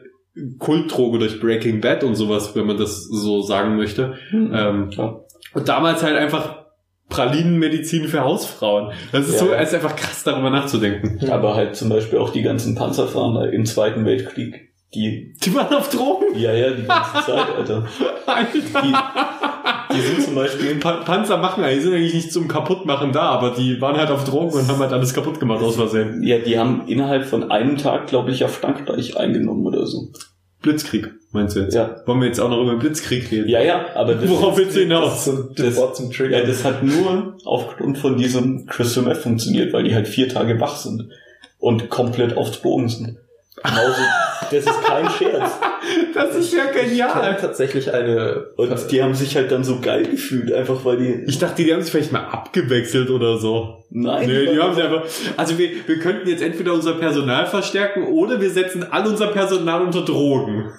[0.59, 4.15] Kultdroge durch Breaking Bad und sowas, wenn man das so sagen möchte.
[4.31, 4.53] Hm.
[4.55, 4.91] Ähm.
[5.55, 6.61] Und damals halt einfach
[7.09, 8.93] Pralinenmedizin für Hausfrauen.
[9.13, 9.39] Das ist Ja.
[9.41, 11.29] so, es ist einfach krass, darüber nachzudenken.
[11.31, 14.70] aber halt zum Beispiel auch die ganzen Panzerfahrer im Zweiten Weltkrieg.
[14.95, 16.37] Die, Die waren auf Drogen.
[16.37, 17.87] ja, ja, die ganze Zeit, Alter.
[18.27, 18.53] Alter.
[18.83, 23.23] Die, die sind zum Beispiel, Pa Panzer machen, die sind eigentlich nicht zum Kaputtmachen da,
[23.23, 26.23] aber die waren halt auf Drogen und haben halt alles kaputt gemacht aus Versehen.
[26.25, 30.09] ja, die haben innerhalb von einem Tag, glaube ich, auf Frankreich eingenommen oder so.
[30.61, 31.75] Blitzkrieg, meinst du jetzt?
[31.75, 31.97] Ja.
[32.07, 33.49] Wollen wir jetzt auch noch über Blitzkrieg reden?
[33.49, 35.25] Ja, ja, aber das, Worauf willst du hinaus?
[35.25, 36.39] So ein Das- Wort zum Trigger.
[36.41, 40.61] ja, das hat nur aufgrund von diesem Crystal Meth funktioniert, weil die halt vier Tage
[40.61, 41.09] wach sind
[41.59, 43.17] und komplett auf Drogen sind.
[43.63, 44.01] Genauso,
[44.51, 45.53] das ist kein Scherz.
[46.15, 47.37] Das ist ja genial.
[47.41, 51.25] tatsächlich eine Und die haben sich halt dann so geil gefühlt, einfach weil die.
[51.27, 53.85] Ich dachte, die haben sich vielleicht mal abgewechselt oder so.
[53.91, 55.05] Nein, Nee, die haben sie einfach.
[55.37, 59.81] Also wir, wir könnten jetzt entweder unser Personal verstärken oder wir setzen all unser Personal
[59.83, 60.71] unter Drogen.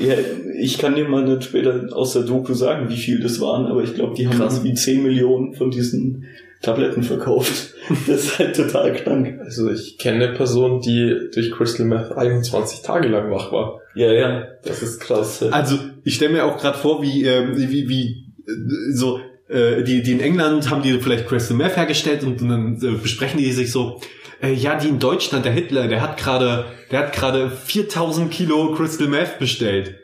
[0.00, 0.14] Ja,
[0.58, 3.82] ich kann dir mal nicht später aus der Doku sagen, wie viel das waren, aber
[3.82, 4.56] ich glaube, die haben Krass.
[4.56, 6.24] irgendwie 10 Millionen von diesen
[6.62, 7.74] Tabletten verkauft.
[8.06, 9.40] Das ist halt total krank.
[9.42, 13.80] Also ich kenne eine Person, die durch Crystal Meth 21 Tage lang wach war.
[13.94, 14.46] Ja, ja.
[14.62, 15.42] Das ist krass.
[15.42, 20.02] Also ich stelle mir auch gerade vor, wie, ähm, wie, wie äh, so äh, die,
[20.02, 23.72] die in England haben die vielleicht Crystal Meth hergestellt und dann äh, besprechen die sich
[23.72, 24.02] so,
[24.42, 28.74] äh, ja, die in Deutschland, der Hitler, der hat gerade, der hat gerade 4000 Kilo
[28.74, 29.94] Crystal Meth bestellt.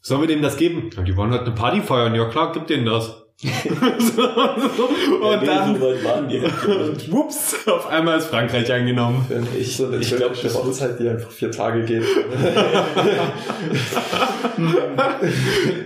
[0.00, 0.90] Sollen wir dem das geben?
[0.96, 2.14] Ja, die wollen halt eine Party feiern.
[2.14, 3.24] Ja klar, gib denen das.
[3.40, 3.48] So,
[4.00, 4.22] so.
[4.22, 6.40] ja Und dann, so waren die.
[6.40, 7.12] halt.
[7.12, 9.24] wups, auf einmal ist Frankreich eingenommen.
[9.58, 12.02] Ich, so ich glaub, türkische das- Hochzeit, die einfach vier Tage geht.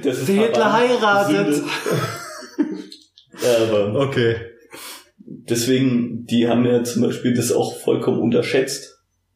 [0.02, 1.62] Das ist Der Hitler heiratet.
[3.60, 4.36] Aber Okay.
[5.26, 8.91] deswegen, die haben ja zum Beispiel das auch vollkommen unterschätzt.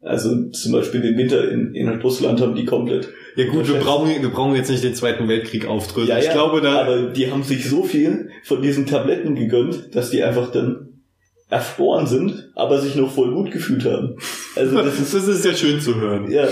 [0.06, 3.08] Also zum Beispiel den Winter in, in Russland haben die komplett.
[3.34, 6.08] Ja gut, wir brauchen, wir brauchen jetzt nicht den Zweiten Weltkrieg aufdrücken.
[6.08, 9.96] Ja, ich ja, glaube, da, aber die haben sich so viel von diesen Tabletten gegönnt,
[9.96, 11.02] dass die einfach dann
[11.48, 14.16] erfroren sind, aber sich noch voll gut gefühlt haben.
[14.54, 16.30] Also das ist das ist ja schön zu hören.
[16.30, 16.42] ja,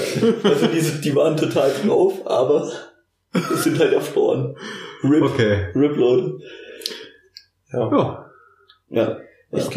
[0.43, 2.69] also die, die waren total drauf, aber
[3.33, 4.57] sind halt erfroren.
[5.05, 5.67] Rip, Okay.
[5.77, 6.39] Rip Leute.
[7.73, 7.91] Ja.
[7.91, 8.31] Ja.
[8.91, 9.19] Ja,
[9.53, 9.69] Ich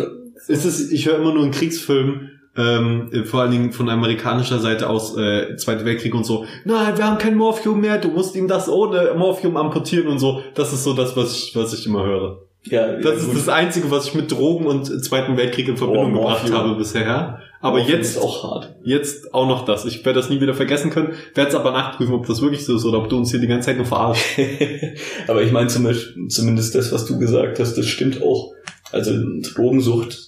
[0.47, 4.89] Es ist, ich höre immer nur in Kriegsfilmen, ähm, vor allen Dingen von amerikanischer Seite
[4.89, 8.47] aus, äh, Zweiter Weltkrieg und so, nein, wir haben kein Morphium mehr, du musst ihm
[8.47, 10.41] das ohne Morphium amputieren und so.
[10.55, 12.41] Das ist so das, was ich, was ich immer höre.
[12.63, 13.37] ja, Das ja, ist gut.
[13.37, 17.39] das Einzige, was ich mit Drogen und Zweiten Weltkrieg in Verbindung Oh, gebracht habe bisher.
[17.59, 18.75] Aber Morphium jetzt auch hart.
[18.83, 19.85] Jetzt auch noch das.
[19.85, 22.75] Ich werde das nie wieder vergessen können, werde es aber nachprüfen, ob das wirklich so
[22.75, 24.39] ist oder ob du uns hier die ganze Zeit nur verarschst.
[25.27, 28.53] aber ich meine zum Beispiel, zumindest das, was du gesagt hast, das stimmt auch.
[28.91, 29.11] Also
[29.55, 30.26] Drogensucht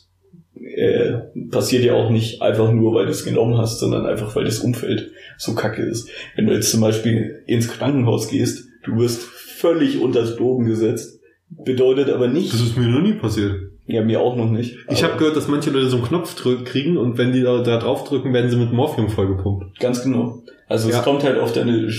[0.80, 1.14] äh,
[1.52, 4.60] passiert ja auch nicht einfach nur, weil du es genommen hast, sondern einfach, weil das
[4.60, 6.10] Umfeld so kacke ist.
[6.36, 12.10] Wenn du jetzt zum Beispiel ins Krankenhaus gehst, du wirst völlig unter Drogen gesetzt, bedeutet
[12.10, 13.56] aber nicht, Das ist mir noch nie passiert.
[13.88, 14.78] ja mir auch noch nicht.
[14.90, 17.78] Ich habe gehört, dass manche Leute so einen Knopf kriegen und wenn die da, da
[17.80, 19.80] drauf drücken, werden sie mit Morphium vollgepumpt.
[19.80, 20.44] Ganz genau.
[20.68, 21.00] Also Ja.
[21.00, 21.90] es kommt halt auf deine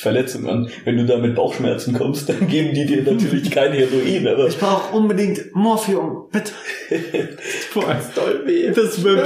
[0.00, 0.68] Verletzung an.
[0.84, 4.96] Wenn du da mit Bauchschmerzen kommst, dann geben die dir natürlich kein Heroin, aber brauche
[4.96, 6.52] unbedingt Morphium, bitte.
[7.74, 8.70] Boah, toll weh.
[8.72, 9.20] das will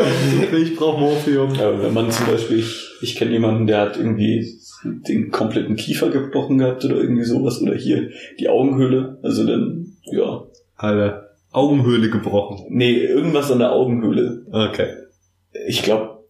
[0.60, 1.52] ich brauche Morphium.
[1.52, 6.10] Aber wenn man zum Beispiel, ich, ich kenne jemanden, der hat irgendwie den kompletten Kiefer
[6.10, 7.62] gebrochen gehabt oder irgendwie sowas.
[7.62, 9.18] Oder hier die Augenhöhle.
[9.22, 10.44] Also dann, ja.
[10.76, 12.66] Alter, Augenhöhle gebrochen.
[12.68, 14.44] Nee, irgendwas an der Augenhöhle.
[14.50, 14.88] Okay.
[15.66, 16.24] Ich glaube,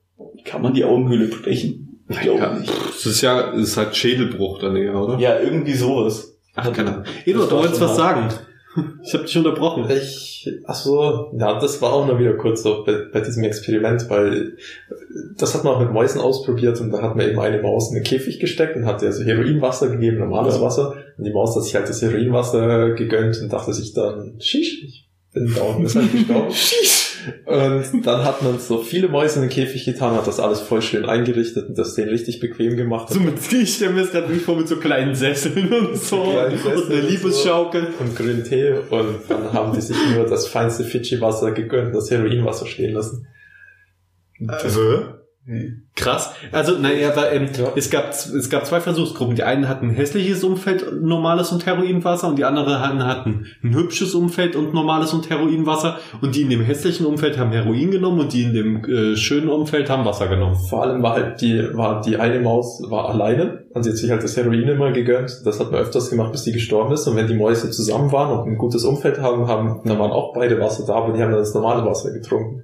[0.44, 1.83] kann man die Augenhöhle brechen?
[2.08, 2.72] Glaube Ja, nicht.
[2.88, 5.18] das ist ja, das ist halt Schädelbruch dann eher, oder?
[5.18, 6.36] Ja, irgendwie sowas.
[6.54, 7.04] Ach, keine Ahnung.
[7.24, 8.28] Eduard, du wolltest was sagen.
[9.04, 9.88] Ich habe dich unterbrochen.
[9.88, 14.10] Ich, ach so, ja, das war auch noch wieder kurz so bei, bei diesem Experiment,
[14.10, 14.56] weil
[15.36, 17.94] das hat man auch mit Mäusen ausprobiert und da hat man eben eine Maus in
[17.94, 20.62] den Käfig gesteckt und hat ihr so Heroinwasser gegeben, normales Ja.
[20.62, 20.94] Wasser.
[21.16, 25.08] Und die Maus hat sich halt das Heroinwasser gegönnt und dachte sich dann, schisch, ich
[25.32, 26.50] bin da und ist halt gestorben.
[27.44, 30.82] Und dann hat man so viele Mäuse in den Käfig getan, hat das alles voll
[30.82, 33.10] schön eingerichtet und das denen richtig bequem gemacht.
[33.10, 36.24] So mit, ich stelle mir das gerade vor mit so kleinen Sesseln und so.
[36.24, 37.08] Sesseln und einer und so.
[37.08, 37.88] Liebesschaukel.
[37.98, 42.66] und grünen Tee und dann haben die sich nur das feinste Fidschi-Wasser gegönnt, das Heroinwasser
[42.66, 43.26] stehen lassen.
[44.46, 45.23] Also,
[45.94, 46.34] krass.
[46.52, 47.72] Also, naja, aber, ähm, Ja.
[47.76, 49.36] es, gab, es gab zwei Versuchsgruppen.
[49.36, 53.74] Die einen hatten ein hässliches Umfeld, normales und Heroinwasser, und die anderen hatten, hatten ein
[53.74, 55.98] hübsches Umfeld und normales und Heroinwasser.
[56.22, 59.48] Und die in dem hässlichen Umfeld haben Heroin genommen und die in dem äh, schönen
[59.48, 60.56] Umfeld haben Wasser genommen.
[60.56, 64.10] Vor allem war halt die, war die eine Maus war alleine und sie hat sich
[64.10, 65.42] halt das Heroin immer gegönnt.
[65.44, 67.06] Das hat man öfters gemacht, bis die gestorben ist.
[67.06, 70.32] Und wenn die Mäuse zusammen waren und ein gutes Umfeld haben, haben, dann waren auch
[70.32, 72.62] beide Wasser da, aber die haben dann das normale Wasser getrunken.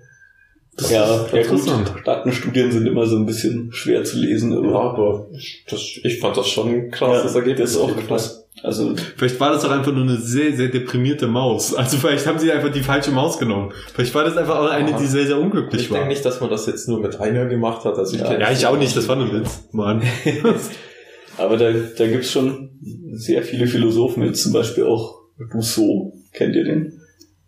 [0.89, 1.61] Ja, ja gut.
[2.05, 5.27] Datenstudien sind immer so ein bisschen schwer zu lesen, aber Ja, aber
[5.69, 7.73] das, ich fand das schon ein krasses Ja, Ergebnis.
[7.73, 8.37] das ist auch krass.
[8.63, 11.73] Also, Vielleicht war das auch einfach nur eine sehr, sehr deprimierte Maus.
[11.75, 13.73] Also vielleicht haben sie einfach die falsche Maus genommen.
[13.95, 15.99] Vielleicht war das einfach auch eine, die sehr, sehr unglücklich Ich war.
[15.99, 17.97] denke nicht, dass man das jetzt nur mit einer gemacht hat.
[17.97, 19.63] Also ich Ja, Ja, ich auch nicht, das war nur ein Witz.
[19.73, 20.03] Mann.
[21.39, 22.71] aber da, da gibt's schon
[23.13, 25.21] sehr viele Philosophen, jetzt zum Beispiel auch
[25.55, 26.13] Rousseau.
[26.33, 27.01] Kennt ihr den?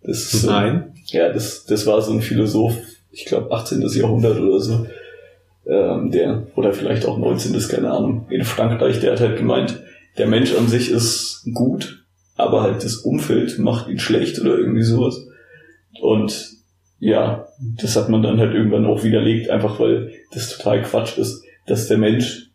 [0.02, 0.94] Das ist, Nein.
[1.06, 2.74] Ja, das, das war so ein Philosoph,
[3.12, 3.82] ich glaube 18.
[3.82, 4.86] Jahrhundert oder so,
[5.66, 7.58] ähm, der, oder vielleicht auch 19.
[7.68, 9.80] keine Ahnung, in Frankreich, der hat halt gemeint,
[10.18, 12.04] der Mensch an sich ist gut,
[12.36, 15.26] aber halt das Umfeld macht ihn schlecht oder irgendwie sowas.
[16.00, 16.50] Und
[16.98, 17.48] ja,
[17.80, 21.88] das hat man dann halt irgendwann auch widerlegt, einfach weil das total Quatsch ist, dass
[21.88, 22.50] der Mensch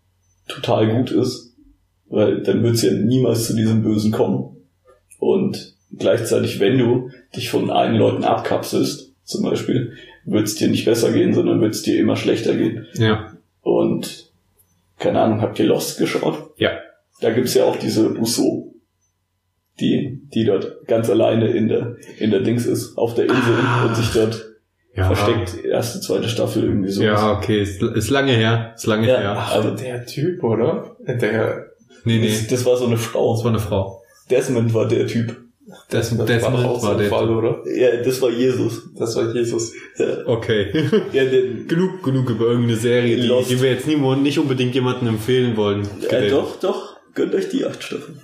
[0.47, 1.55] total gut ist,
[2.09, 4.57] weil dann wird es ja niemals zu diesem Bösen kommen.
[5.19, 9.93] Und gleichzeitig, wenn du dich von allen Leuten abkapselst, zum Beispiel,
[10.27, 12.85] wird es dir nicht besser gehen, sondern wird es dir immer schlechter gehen.
[12.95, 13.31] Ja.
[13.61, 14.31] Und
[14.99, 16.51] keine Ahnung, habt ihr Lost geschaut?
[16.57, 16.71] Ja.
[17.21, 18.73] Da gibt's ja auch diese Rousseau,
[19.79, 23.85] die, die dort ganz alleine in der, in der Dings ist, auf der Insel Ah.
[23.87, 24.43] und sich dort
[24.95, 25.05] Ja.
[25.13, 27.03] versteckt, erste, zweite Staffel irgendwie so.
[27.03, 28.73] Ja, okay, ist, ist lange her.
[28.75, 29.17] Ist lange Ja.
[29.19, 29.35] her.
[29.37, 30.95] Ach, aber der Typ, oder?
[31.07, 31.67] Der,
[32.03, 32.27] Nee, nee.
[32.29, 33.37] Das, das war so eine Das Frau.
[33.43, 34.01] war eine Frau.
[34.29, 35.35] Desmond war der Typ.
[35.89, 37.09] Das, das das war doch auch so war ein der.
[37.09, 37.63] Fall, oder?
[37.69, 38.89] Ja, das war Jesus.
[38.97, 39.73] Das war Jesus.
[39.97, 40.67] Ja, Okay.
[41.13, 45.09] ja den, genug, genug über irgendeine Serie, die, die wir jetzt niemand, nicht unbedingt jemandem
[45.09, 45.87] empfehlen wollen.
[46.09, 48.19] äh, doch, doch, gönnt euch die acht Staffeln.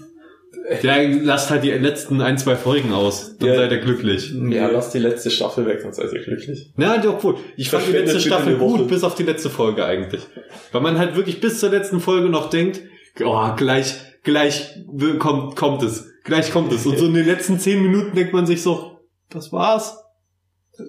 [0.81, 3.35] Ja, lasst halt die letzten ein, zwei Folgen aus.
[3.37, 3.55] Dann Ja.
[3.55, 4.33] seid ihr glücklich.
[4.49, 6.71] Ja, lass die letzte Staffel weg, dann seid ihr glücklich.
[6.77, 7.35] Na, doch gut.
[7.57, 10.21] Ich fand die letzte Staffel gut, bis auf die letzte Folge eigentlich.
[10.71, 12.79] Weil man halt wirklich bis zur letzten Folge noch denkt,
[13.25, 14.77] oh, gleich, gleich
[15.19, 16.05] kommt, kommt es.
[16.23, 16.85] Gleich kommt es.
[16.85, 19.97] Und so in den letzten zehn Minuten denkt man sich so, das war's.
[20.75, 20.87] Das,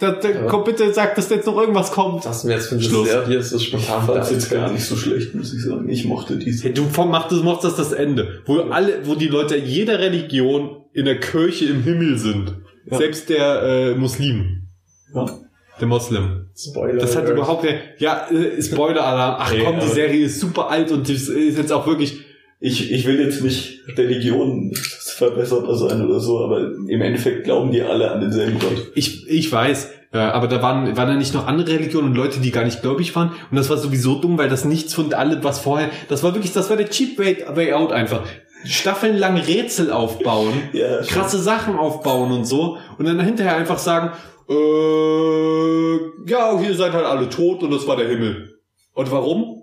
[0.00, 2.24] das, das, aber- komm bitte, sag, dass jetzt noch irgendwas kommt.
[2.24, 3.08] Das mir jetzt für Schluss.
[3.08, 5.88] Serie so Ich spontan fand's jetzt gar nicht so schlecht, muss ich sagen.
[5.88, 6.50] Ich mochte die.
[6.50, 10.84] Hey, Du vom- machst das, das das Ende, wo alle, wo die Leute jeder Religion
[10.92, 12.54] in der Kirche im Himmel sind.
[12.90, 12.98] Ja.
[12.98, 14.66] Selbst der äh, Muslim,
[15.14, 15.26] Ja.
[15.80, 16.46] der Moslem.
[16.56, 16.98] Spoiler.
[17.00, 17.64] Das hat überhaupt
[17.98, 19.36] ja, äh, Spoiler-Alarm.
[19.38, 22.20] Ach Nee, komm, die Serie ist super alt und das ist jetzt auch wirklich,
[22.66, 27.82] Ich, ich will jetzt nicht Religion verbessert sein oder so, aber im Endeffekt glauben die
[27.82, 28.90] alle an denselben Gott.
[28.94, 32.40] ich, ich weiß, äh, aber da waren, waren da nicht noch andere Religionen und Leute,
[32.40, 35.44] die gar nicht gläubig waren und das war sowieso dumm, weil das nichts von allem,
[35.44, 38.22] was vorher, das war wirklich, das war der cheap way, way out einfach.
[38.64, 44.12] Staffeln Rätsel aufbauen, Ja, krasse Sachen aufbauen und so und dann hinterher einfach sagen,
[44.48, 45.96] äh,
[46.30, 48.58] ja, ihr seid halt alle tot und das war der Himmel.
[48.94, 49.62] Und warum?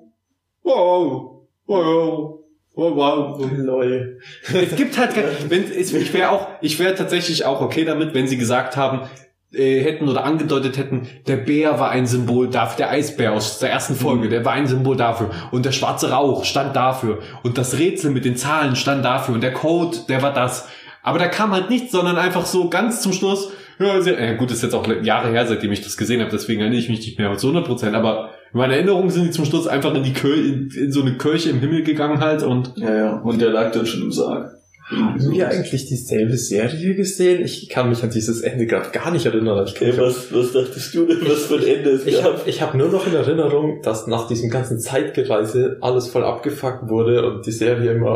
[0.62, 2.41] Wow, wow,
[2.82, 3.52] wow, wow.
[3.58, 4.20] Lol.
[4.54, 5.12] Es gibt halt
[5.50, 9.08] wenn ich wäre auch, ich wäre tatsächlich auch okay damit, wenn sie gesagt haben,
[9.54, 13.70] äh, hätten oder angedeutet hätten, der Bär war ein Symbol dafür, der Eisbär aus der
[13.70, 17.78] ersten Folge, der war ein Symbol dafür und der schwarze Rauch stand dafür und das
[17.78, 20.70] Rätsel mit den Zahlen stand dafür und der Code, der war das.
[21.04, 24.52] Aber da kam halt nichts, sondern einfach so ganz zum Schluss, ja, sehr, äh, gut,
[24.52, 27.20] ist jetzt auch Jahre her, seitdem ich das gesehen habe, deswegen erinnere ich mich nicht
[27.20, 30.14] mehr zu 100 Prozent, aber in meiner Erinnerung sind die zum Schluss einfach in die
[30.14, 33.18] Kirche, in, in so eine Kirche im Himmel gegangen halt und ja, ja.
[33.20, 34.58] Und der lag dann schon im Sarg.
[34.92, 37.42] Haben wir eigentlich dieselbe Serie gesehen?
[37.42, 39.66] Ich kann mich an dieses Ende gerade gar nicht erinnern.
[39.66, 42.26] Ich, Ey, was, was dachtest du denn, was für ein Ende es ich gab?
[42.26, 46.90] habe ich hab nur noch in Erinnerung, dass nach diesem ganzen Zeitgereise alles voll abgefuckt
[46.90, 48.10] wurde und die Serie immer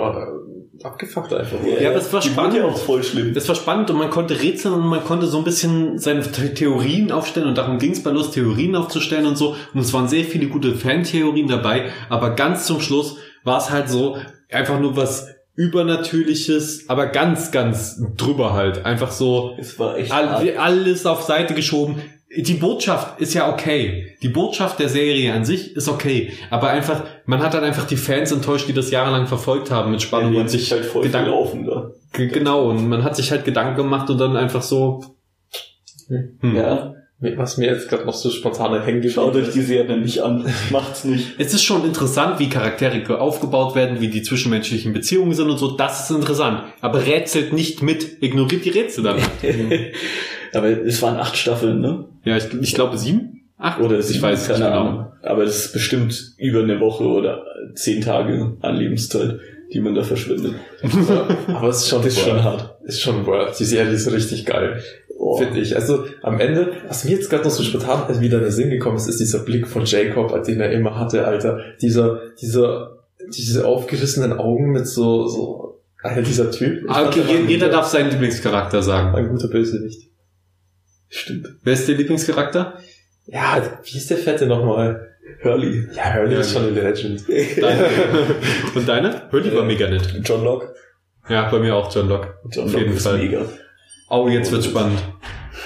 [0.83, 1.57] abgefuckt einfach.
[1.81, 2.55] Ja, aber es war die spannend.
[2.55, 3.33] ja auch voll schlimm.
[3.33, 6.53] Das war spannend und man konnte rätseln und man konnte so ein bisschen seine The-
[6.53, 9.55] Theorien aufstellen und darum ging es bei Lust, Theorien aufzustellen und so.
[9.73, 13.89] Und es waren sehr viele gute Fantheorien dabei, aber ganz zum Schluss war es halt
[13.89, 14.17] so,
[14.51, 18.85] einfach nur was Übernatürliches, aber ganz, ganz drüber halt.
[18.85, 22.01] Einfach so Es war echt all, alles auf Seite geschoben.
[22.37, 24.15] Die Botschaft ist ja okay.
[24.21, 26.31] Die Botschaft der Serie an sich ist okay.
[26.49, 30.01] Aber einfach, man hat dann einfach die Fans enttäuscht, die das jahrelang verfolgt haben mit
[30.01, 31.91] Ja, Spannung die und hat sich halt voll Gedanken- gelaufen da.
[32.13, 35.03] Genau, und man hat sich halt Gedanken gemacht und dann einfach so.
[36.07, 36.55] Hm.
[36.55, 40.21] Ja, Was mir jetzt gerade noch so spontan hängen schaut geblieben euch die Serie nicht
[40.21, 40.45] an.
[40.69, 41.35] Macht's nicht.
[41.39, 45.71] Es ist schon interessant, wie Charaktere aufgebaut werden, wie die zwischenmenschlichen Beziehungen sind und so.
[45.71, 46.63] Das ist interessant.
[46.81, 48.21] Aber rätselt nicht mit.
[48.21, 49.17] Ignoriert die Rätsel dann.
[50.53, 52.05] Aber es waren acht Staffeln, ne?
[52.25, 53.43] Ja, ich, ich glaube sieben?
[53.57, 53.79] Acht?
[53.79, 54.81] Oder ich weiß es nicht keine genau.
[54.89, 55.05] Ahnung.
[55.21, 59.39] Aber es ist bestimmt über eine Woche oder zehn Tage an Lebenszeit,
[59.73, 60.55] die man da verschwendet.
[61.47, 62.75] Aber es ist schon, Das ist schon hart.
[62.83, 63.57] Ist schon worth.
[63.59, 64.81] Die Serie ist richtig geil.
[65.17, 65.37] Oh.
[65.37, 65.75] Finde ich.
[65.75, 68.97] Also am Ende, was mir jetzt gerade noch so spontan wieder in den Sinn gekommen
[68.97, 71.61] ist, ist dieser Blick von Jacob, den er immer hatte, Alter.
[71.81, 72.97] Dieser, dieser,
[73.35, 76.83] diese aufgerissenen Augen mit so, so, Alter, dieser Typ.
[76.83, 79.15] Ich Ah, Okay, jeder guter- darf seinen Lieblingscharakter sagen.
[79.15, 80.09] Ein guter Bösewicht.
[81.09, 81.47] Stimmt.
[81.63, 82.79] Wer ist der Lieblingscharakter?
[83.27, 85.11] Ja, wie ist der Fette nochmal?
[85.43, 85.87] Hurley.
[85.95, 87.23] Ja, Hurley Ja, ist schon eine Legend.
[87.27, 87.85] Deine.
[88.75, 89.29] Und deine?
[89.31, 90.07] Hurley war mega nett.
[90.23, 90.73] John Locke.
[91.29, 92.35] Ja, bei mir auch John Locke.
[92.51, 93.17] John Auf Locke jeden ist Fall.
[93.17, 93.45] mega.
[94.09, 94.99] Oh, jetzt wird's spannend.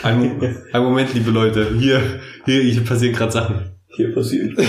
[0.04, 1.75] Ein, ein Moment, liebe Leute.
[1.78, 2.02] Hier,
[2.45, 3.71] hier, hier passieren gerade Sachen.
[3.88, 4.58] Hier passiert.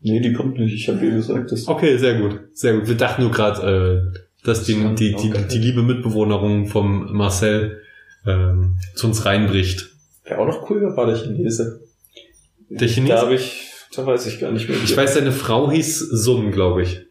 [0.00, 0.74] nee, die kommt nicht.
[0.74, 2.40] Ich habe dir gesagt, dass Okay, sehr gut.
[2.54, 2.88] Sehr gut.
[2.88, 7.82] Wir dachten nur gerade, äh, dass die, die, die, die liebe Mitbewohnerin vom Marcel
[8.26, 9.90] ähm, zu uns reinbricht.
[10.24, 11.80] Wer auch noch cool war, war der Chinese.
[12.68, 13.16] Der da Chinese?
[13.18, 14.78] habe ich, da weiß ich gar nicht mehr.
[14.82, 17.06] Ich weiß, seine Frau hieß Sun, glaube ich.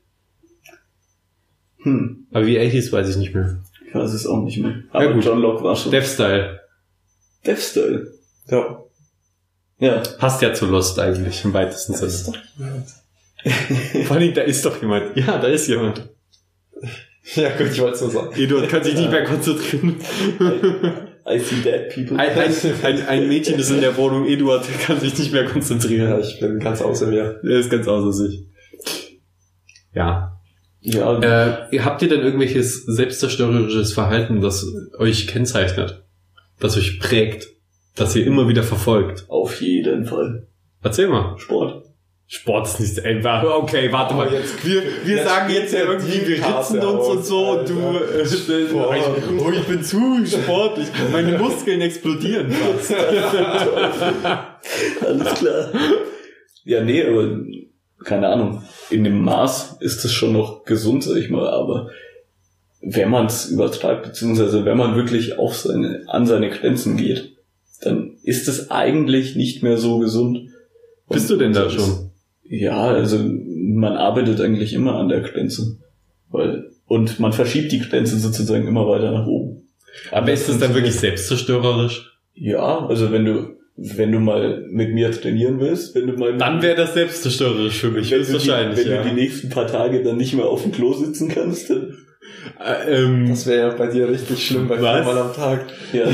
[1.84, 3.62] Hm, Aber wie er hieß, weiß ich nicht mehr.
[3.88, 4.84] ich weiß es auch nicht mehr.
[4.92, 5.24] Aber gut.
[5.24, 5.92] John Locke war schon.
[5.92, 6.60] Death Style.
[7.46, 8.12] Death Style.
[8.48, 8.82] Ja.
[9.78, 10.02] Ja.
[10.18, 12.34] Passt ja zu Lost eigentlich, im weitesten Sinne.
[14.06, 15.16] Vor allem, da ist doch jemand.
[15.18, 16.10] Ja, da ist jemand.
[17.36, 18.36] Ja, gut, ich wollte es nur sagen.
[18.36, 19.96] Eduard kann sich nicht mehr konzentrieren.
[21.28, 22.20] I see dead people.
[22.20, 26.10] Ein, ein, ein, ein Mädchen ist in der Wohnung, Eduard kann sich nicht mehr konzentrieren.
[26.10, 27.40] Ja, ich bin ganz außer mir.
[27.44, 28.46] Er ist ganz außer sich.
[29.94, 30.40] Ja.
[30.82, 31.20] ja,
[31.72, 34.68] Äh, habt ihr denn irgendwelches selbstzerstörerisches Verhalten, das
[35.00, 36.04] euch kennzeichnet?
[36.60, 37.48] Das euch prägt?
[37.96, 39.26] Das ihr immer wieder verfolgt?
[39.30, 40.48] auf jeden Fall.
[40.84, 41.38] Erzähl mal.
[41.40, 41.85] Sport.
[42.28, 43.44] Sport ist nicht einfach.
[43.44, 44.32] Okay, warte mal.
[44.34, 47.70] Jetzt- wir wir jetzt sagen jetzt ja irgendwie, wir ritzen uns aus, und so und
[47.70, 48.96] du äh, stellst- Boah.
[48.96, 49.04] ich,
[49.40, 50.88] oh, ich bin zu sportlich.
[51.12, 52.94] Meine Muskeln explodieren fast.
[55.06, 55.72] Alles klar.
[56.64, 57.40] Ja, nee, aber
[58.04, 58.64] keine Ahnung.
[58.90, 61.92] In dem Maß ist es schon noch gesund, sag ich mal, aber
[62.82, 67.36] wenn man es übertreibt, beziehungsweise wenn man wirklich auf seine, an seine Grenzen geht,
[67.82, 70.50] dann ist es eigentlich nicht mehr so gesund.
[71.10, 72.05] Bist du denn da schon?
[72.48, 75.78] Ja, also man arbeitet eigentlich immer an der Grenze.
[76.30, 79.68] Weil, und man verschiebt die Grenze sozusagen immer weiter nach oben.
[80.12, 82.18] Aber ist das dann wirklich selbstzerstörerisch?
[82.34, 86.62] Ja, also wenn du, wenn du mal mit mir trainieren willst, wenn du mal Dann
[86.62, 88.86] wäre das selbstzerstörerisch für mich, wenn, du die, höchstwahrscheinlich.
[88.86, 89.04] wenn ja.
[89.04, 91.98] du die nächsten paar Tage dann nicht mehr auf dem Klo sitzen kannst, dann
[92.60, 95.66] Äh, ähm, Das wäre ja bei dir richtig schlimm, bei viermal am Tag.
[95.94, 96.06] ja,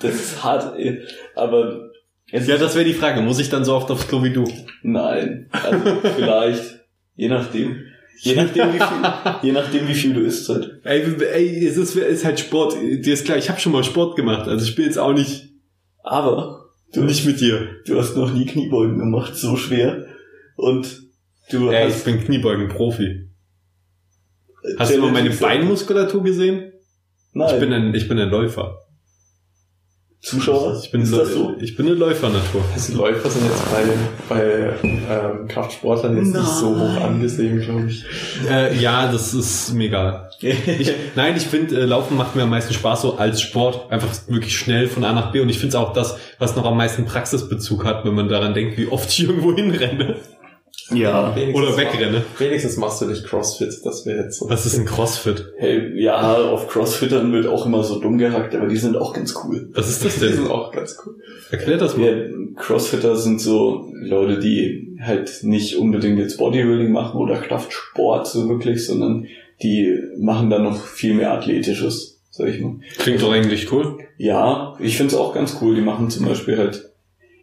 [0.00, 1.00] das ist hart, ey.
[1.34, 1.91] aber
[2.32, 3.20] es ja, das wäre die Frage.
[3.20, 4.44] Muss ich dann so oft aufs Klo wie du?
[4.82, 6.80] nein, also vielleicht,
[7.14, 7.76] je nachdem,
[8.20, 10.80] je nachdem wie viel, je nachdem wie viel du isst halt.
[10.84, 12.74] Ey, ey es ist, ist halt Sport.
[12.80, 14.48] Dir ist klar, ich habe schon mal Sport gemacht.
[14.48, 15.50] Also ich bin jetzt auch nicht,
[16.02, 17.68] Aber du, nicht mit dir.
[17.86, 20.06] du hast noch nie Kniebeugen gemacht, so schwer
[20.56, 21.02] und
[21.50, 23.28] du Ey, ich hast bin Kniebeugen-Profi.
[24.78, 26.72] Hast du mal meine Beinmuskulatur gesehen?
[27.34, 28.78] Nein, Ich bin ein, ich bin ein Läufer.
[30.22, 31.56] Zuschauer, Ich bin, ist das so?
[31.58, 32.62] ich bin eine Läufernatur.
[32.72, 33.82] Also Läufer sind jetzt bei,
[34.28, 37.02] bei ähm, Kraftsportlern jetzt nicht so hoch Nein.
[37.02, 38.04] angesehen, glaube ich.
[38.48, 40.30] Äh, ja, das ist mir egal.
[40.40, 43.90] Ich, nein, ich finde, äh, Laufen macht mir am meisten Spaß so als Sport.
[43.90, 45.40] Einfach wirklich schnell von A nach B.
[45.40, 48.54] Und ich finde es auch das, was noch am meisten Praxisbezug hat, wenn man daran
[48.54, 50.16] denkt, wie oft ich irgendwo hinrenne.
[50.90, 52.24] Ja, Wenigstens Oder wegrenne.
[52.32, 54.48] mach- Wenigstens machst du nicht Crossfit, das wäre jetzt so.
[54.50, 55.52] Was ist ein Crossfit?
[55.58, 59.34] hey, ja, auf Crossfittern wird auch immer so dumm gehackt, aber die sind auch ganz
[59.44, 59.68] cool.
[59.74, 60.34] Was ist das Die denn?
[60.34, 61.16] sind auch ganz cool.
[61.50, 62.30] Erklär das Ja, mal.
[62.56, 68.84] Crossfitter sind so Leute, die halt nicht unbedingt jetzt Bodybuilding machen oder Kraftsport so wirklich,
[68.86, 69.26] sondern
[69.62, 72.76] die machen dann noch viel mehr Athletisches, sag ich mal.
[72.98, 73.98] Klingt doch eigentlich cool.
[74.18, 75.74] Ja, ich find's auch ganz cool.
[75.74, 76.91] Die machen zum Beispiel halt,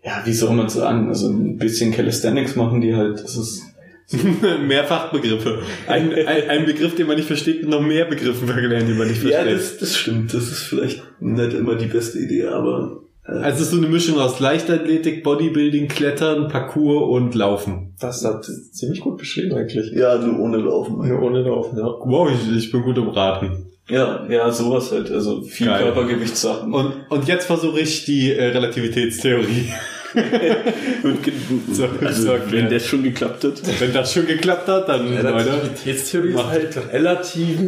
[0.10, 3.64] ja, wie soll man sagen, also ein bisschen Calisthenics machen die halt, das ist
[4.68, 5.60] Mehrfachbegriffe.
[5.88, 9.07] Ein, ein, ein Begriff, den man nicht versteht, mit noch mehr Begriffen verklären, die man
[9.07, 9.55] nicht Ja, versteht.
[9.55, 10.34] das, das stimmt.
[10.34, 13.88] Das ist vielleicht nicht immer die beste Idee, aber äh, also es ist so eine
[13.88, 17.93] Mischung aus Leichtathletik, Bodybuilding, Klettern, Parkour und Laufen.
[17.99, 19.91] Das hat ziemlich gut beschrieben eigentlich.
[19.91, 21.07] ja, nur ohne Laufen.
[21.07, 21.86] Nur ohne Laufen, ja.
[21.86, 23.68] Wow, ich, ich bin gut im Raten.
[23.89, 25.10] Ja, ja, sowas halt.
[25.12, 25.84] Also viel Geil.
[25.84, 26.74] Körpergewichtssachen.
[26.74, 29.70] Und, und jetzt versuche ich die äh, Relativitätstheorie.
[31.03, 31.20] Und
[31.72, 32.70] So, also, so, wenn ja.
[32.70, 33.62] das schon geklappt hat.
[33.80, 35.24] Wenn das schon geklappt hat, dann Leute.
[35.34, 37.60] Relativitätstheorie ist halt relativ.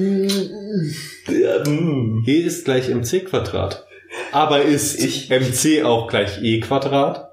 [1.30, 2.24] Ja, mm.
[2.28, 3.86] E ist gleich mc Quadrat.
[4.32, 7.30] Aber ist Ich- mc auch gleich e Quadrat?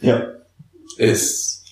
[0.00, 0.32] ja.
[0.98, 1.64] Ist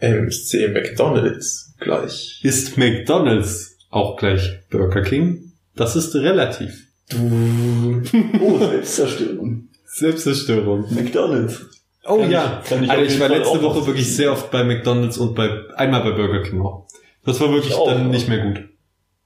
[0.00, 2.40] MC McDonalds gleich.
[2.42, 5.52] Ist McDonald's auch gleich Burger King?
[5.74, 6.86] Das ist relativ.
[7.14, 9.67] Oh, Selbstzerstörung.
[9.88, 10.86] Selbstzerstörung.
[10.94, 11.66] McDonalds.
[12.04, 14.50] Oh Kann ja, ich- ich auf ich war Fall letzte auch Woche wirklich sehr oft
[14.50, 16.86] bei McDonald's und bei einmal bei Burger King auch.
[17.24, 18.08] Das war wirklich Ich auch, dann ja.
[18.08, 18.64] nicht mehr gut.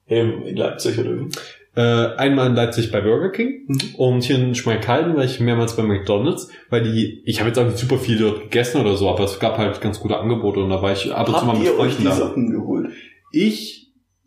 [0.06, 1.28] Hey, in Leipzig oder wie?
[1.74, 3.80] Äh, einmal in Leipzig bei Burger King Mhm.
[3.96, 7.64] und hier in Schmalkalden war ich mehrmals bei McDonald's, weil die, ich habe jetzt auch
[7.66, 10.70] nicht super viel dort gegessen oder so, aber es gab halt ganz gute Angebote und
[10.70, 12.14] da war ich ab und zu mal Habt mit ihr euch Freunden die da.
[12.14, 12.90] Socken geholt?
[13.30, 13.81] Ich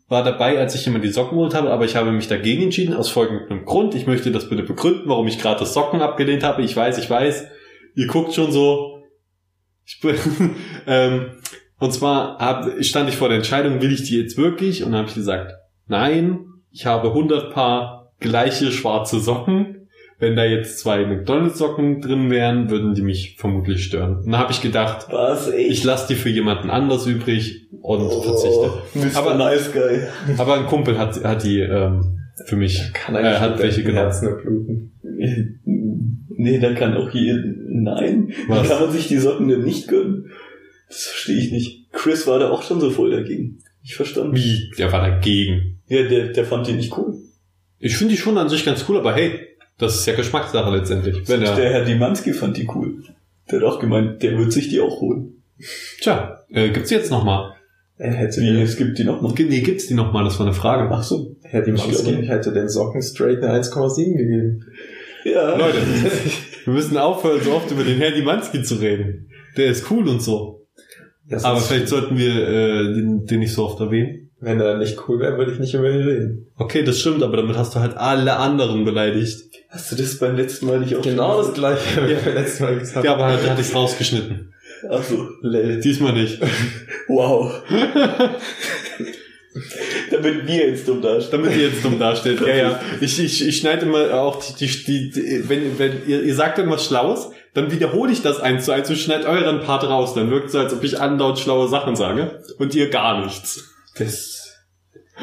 [0.08, 2.94] war dabei, als ich immer die Socken geholt habe, aber ich habe mich dagegen entschieden,
[2.94, 3.94] aus folgendem Grund.
[3.94, 6.62] Ich möchte das bitte begründen, warum ich gerade das Socken abgelehnt habe.
[6.62, 7.46] Ich weiß, ich weiß,
[7.94, 9.02] ihr guckt schon so.
[9.84, 10.16] Ich bin,
[10.86, 11.32] ähm,
[11.78, 14.84] und zwar hab, stand ich vor der Entscheidung, will ich die jetzt wirklich?
[14.84, 15.52] Und dann habe ich gesagt,
[15.88, 19.75] nein, ich habe 100 Paar gleiche schwarze Socken.
[20.18, 24.16] Wenn da jetzt zwei McDonalds-Socken drin wären, würden die mich vermutlich stören.
[24.24, 28.72] Und dann habe ich gedacht, Was, ich lasse die für jemanden anders übrig und verzichte.
[28.94, 29.16] Mr.
[29.18, 30.00] Aber- Nice Guy.
[30.38, 32.90] Aber ein Kumpel hat, hat die ähm, für mich.
[32.94, 34.92] Kann Äh, hat welche genommen.
[36.38, 38.32] Nee, da kann auch hier, nein.
[38.48, 38.64] Was?
[38.64, 40.30] Wie kann man sich die Socken denn nicht gönnen?
[40.88, 41.92] Das verstehe ich nicht.
[41.92, 43.58] Chris war da auch schon so voll dagegen.
[43.82, 44.34] Ich verstanden.
[44.36, 44.70] Wie?
[44.78, 45.80] Der war dagegen.
[45.88, 47.14] Ja, der, der fand die nicht cool.
[47.78, 49.40] Ich finde die schon an sich ganz cool, aber hey,
[49.78, 51.28] das ist ja Geschmackssache letztendlich.
[51.28, 53.02] Wenn er, der Herr Dimanski fand die cool.
[53.50, 55.42] Der hat auch gemeint, der wird sich die auch holen.
[56.00, 57.54] tja, äh, gibt's die jetzt nochmal?
[57.98, 59.32] Er hätte Wie, es gibt die noch mal.
[59.36, 60.24] Nee, gibt's die nochmal?
[60.24, 60.88] Das war eine Frage.
[60.92, 61.36] Ach so.
[61.42, 64.64] Herr Dimanski hätte den Socken straight eine 1,7 gegeben.
[65.24, 65.56] Ja.
[65.56, 65.78] Leute,
[66.64, 69.30] wir müssen aufhören, so oft über den Herrn Dimanski zu reden.
[69.56, 70.66] Der ist cool und so.
[71.28, 74.25] Das Aber vielleicht sollten wir äh, den, den nicht so oft erwähnen.
[74.46, 76.46] Wenn er nicht cool wäre, würde ich nicht über ihn reden.
[76.56, 79.42] Okay, das stimmt, aber damit hast du halt alle anderen beleidigt.
[79.70, 82.78] Hast du das beim letzten Mal nicht auch Genau das gleiche, wie wir letztes Mal
[82.78, 84.54] gesagt Ja, aber halt, da hatte ich's rausgeschnitten.
[84.88, 85.26] Ach so.
[85.42, 86.40] Diesmal nicht.
[87.08, 87.62] Wow.
[90.10, 91.40] Damit wir jetzt dumm dastehen.
[91.40, 92.40] Damit ihr jetzt dumm dasteht.
[92.40, 92.80] Ja, ja.
[93.00, 96.84] Ich, ich, ich schneide immer auch die, die, die, wenn, wenn ihr, ihr sagt irgendwas
[96.84, 100.14] Schlaues, dann wiederhole ich das eins zu eins und schneide euren Part raus.
[100.14, 103.75] Dann wirkt es so, als ob ich andauernd schlaue Sachen sage und ihr gar nichts.
[103.98, 104.42] Das.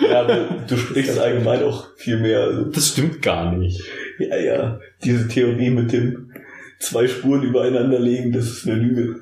[0.02, 0.24] Ja,
[0.68, 2.42] du sprichst allgemein auch viel mehr.
[2.42, 3.80] Also, Das stimmt gar nicht.
[4.20, 4.80] ja, ja.
[5.04, 6.32] Diese Theorie mit dem
[6.80, 9.20] zwei Spuren übereinander legen, das ist eine Lüge.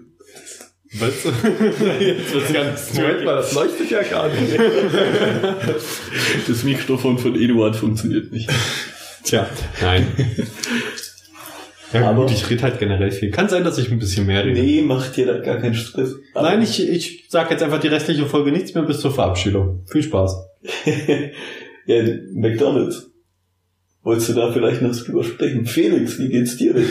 [0.93, 1.13] Was?
[1.99, 4.57] Jetzt wird's ganz Moment mal, das leuchtet ja gar nicht.
[6.47, 8.49] Das Mikrofon von Eduard funktioniert nicht.
[9.23, 9.47] Tja,
[9.81, 10.07] nein.
[11.93, 13.31] Ja Aber- gut, ich rede halt generell viel.
[13.31, 14.59] Kann sein, dass ich ein bisschen mehr rede.
[14.61, 16.15] Nee, macht dir da gar keinen Stress.
[16.33, 19.83] Aber- Nein, ich, ich sag jetzt einfach die restliche Folge nichts mehr bis zur Verabschiedung.
[19.91, 20.35] Viel Spaß.
[21.85, 23.09] ja, McDonalds.
[24.03, 25.65] Wolltest du da vielleicht noch was drüber sprechen?
[25.65, 26.87] Felix, wie geht's dir denn?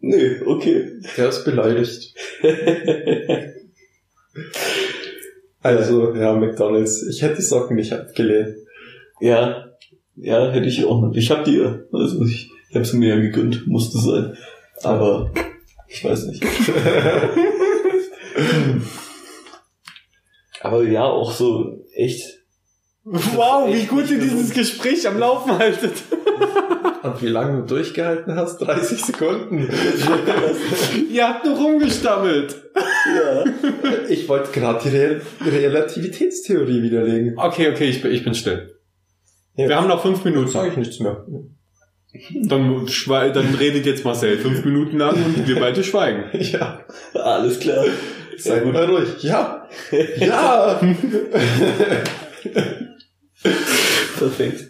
[0.00, 0.88] Nö, okay.
[1.16, 2.14] Der ist beleidigt.
[5.64, 7.06] Also, ja, McDonalds.
[7.08, 8.56] Ich hätte die Socken nicht abgelehnt.
[9.20, 9.66] Ja,
[10.16, 11.14] ja, hätte ich auch noch.
[11.14, 11.78] Ich hab die ja.
[11.92, 14.34] Also ich, ich habe sie mir ja gegönnt, musste sein.
[14.82, 15.30] Aber
[15.88, 16.42] ich weiß nicht.
[20.62, 22.22] Aber ja, auch so echt.
[23.04, 25.92] Wow, wie gut ihr dieses Gespräch am Laufen haltet.
[27.02, 28.56] Und wie lange du durchgehalten hast?
[28.56, 29.68] 30 Sekunden.
[31.10, 32.56] ihr habt nur rumgestammelt.
[33.14, 33.44] Ja.
[34.08, 37.34] Ich wollte gerade die Re Relativitätstheorie widerlegen.
[37.36, 38.80] Okay, okay, ich bin, ich bin still.
[39.56, 39.68] Ja.
[39.68, 40.48] Wir haben noch fünf Minuten.
[40.48, 41.26] Sage ich nichts mehr.
[42.44, 42.86] Dann,
[43.32, 46.24] dann redet jetzt Marcel fünf Minuten lang und wir beide schweigen.
[46.52, 46.84] Ja,
[47.14, 47.84] Alles klar.
[48.36, 48.74] sei gut.
[48.74, 49.22] mal ruhig.
[49.22, 49.66] Ja,
[50.18, 50.78] ja.
[54.18, 54.68] Perfekt.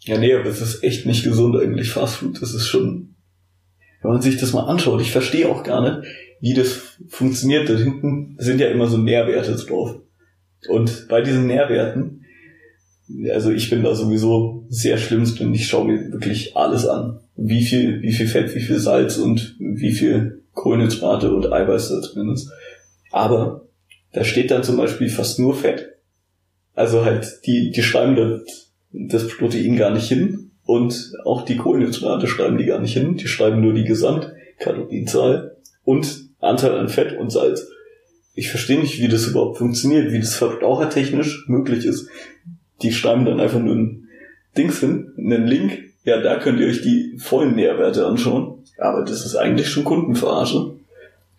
[0.00, 2.42] Ja, nee, aber es ist echt nicht gesund eigentlich, Fastfood.
[2.42, 3.14] Das ist schon,
[4.02, 6.06] wenn man sich das mal anschaut, ich verstehe auch gar nicht,
[6.40, 7.70] wie das funktioniert.
[7.70, 9.96] Da hinten sind ja immer so Nährwerte drauf.
[10.68, 12.23] Und bei diesen Nährwerten,
[13.32, 17.20] also ich bin da sowieso sehr schlimmst und ich schaue mir wirklich alles an.
[17.36, 22.00] Wie viel, wie viel Fett, wie viel Salz und wie viel Kohlenhydrate und Eiweiß da
[22.00, 22.50] drin ist.
[23.10, 23.66] Aber
[24.12, 25.96] da steht dann zum Beispiel fast nur Fett.
[26.74, 30.52] Also halt, die, die schreiben das, das Protein gar nicht hin.
[30.64, 33.16] Und auch die Kohlenhydrate schreiben die gar nicht hin.
[33.16, 37.68] Die schreiben nur die Gesamtkalorienzahl und Anteil an Fett und Salz.
[38.34, 42.08] Ich verstehe nicht, wie das überhaupt funktioniert, wie das verbrauchertechnisch möglich ist.
[42.84, 44.08] Die schreiben dann einfach nur ein
[44.56, 45.78] Dings hin, einen Link.
[46.04, 48.62] Ja, da könnt ihr euch die vollen Nährwerte anschauen.
[48.78, 50.76] Aber das ist eigentlich schon Kundenverarsche.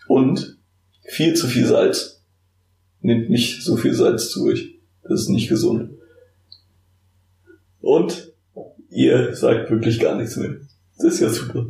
[0.08, 0.58] Und
[1.04, 2.24] viel zu viel Salz.
[3.02, 4.76] Nehmt nicht so viel Salz zu euch.
[5.04, 5.92] Das ist nicht gesund.
[7.80, 8.34] Und
[8.90, 10.56] ihr sagt wirklich gar nichts mehr.
[10.98, 11.68] Das ist ja super.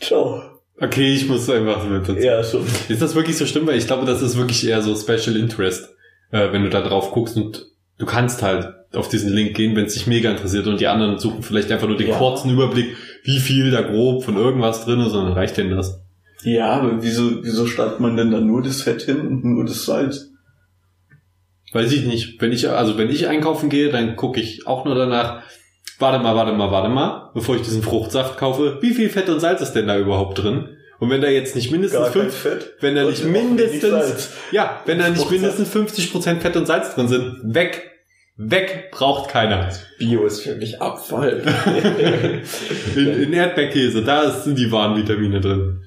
[0.00, 0.42] Ciao.
[0.80, 2.18] Okay, ich muss einfach mit dazu.
[2.18, 2.66] Ja, schon.
[2.88, 3.66] Ist das wirklich so schlimm?
[3.68, 5.88] Weil ich glaube, das ist wirklich eher so Special Interest,
[6.32, 9.86] äh, wenn du da drauf guckst und du kannst halt auf diesen Link gehen, wenn
[9.86, 12.18] es dich mega interessiert und die anderen suchen vielleicht einfach nur den Ja.
[12.18, 16.00] kurzen Überblick, wie viel da grob von irgendwas drin ist und dann reicht denen das.
[16.42, 19.84] Ja, aber wieso, wieso schreibt man denn da nur das Fett hin und nur das
[19.84, 20.30] Salz?
[21.72, 22.40] Weiß ich nicht.
[22.42, 25.42] Wenn ich, also wenn ich einkaufen gehe, dann gucke ich auch nur danach,
[25.98, 29.40] warte mal, warte mal, warte mal, bevor ich diesen Fruchtsaft kaufe, wie viel Fett und
[29.40, 30.68] Salz ist denn da überhaupt drin?
[31.02, 32.74] Und wenn da jetzt nicht mindestens fünf, Fett.
[32.78, 37.40] wenn da nicht mindestens, ja, wenn da nicht mindestens 50% Fett und Salz drin sind,
[37.42, 37.90] weg.
[38.36, 39.68] Weg braucht keiner.
[39.98, 41.42] Bio ist für mich Abfall.
[42.96, 45.80] In, in Erdbeerkäse, da sind die wahren Vitamine drin.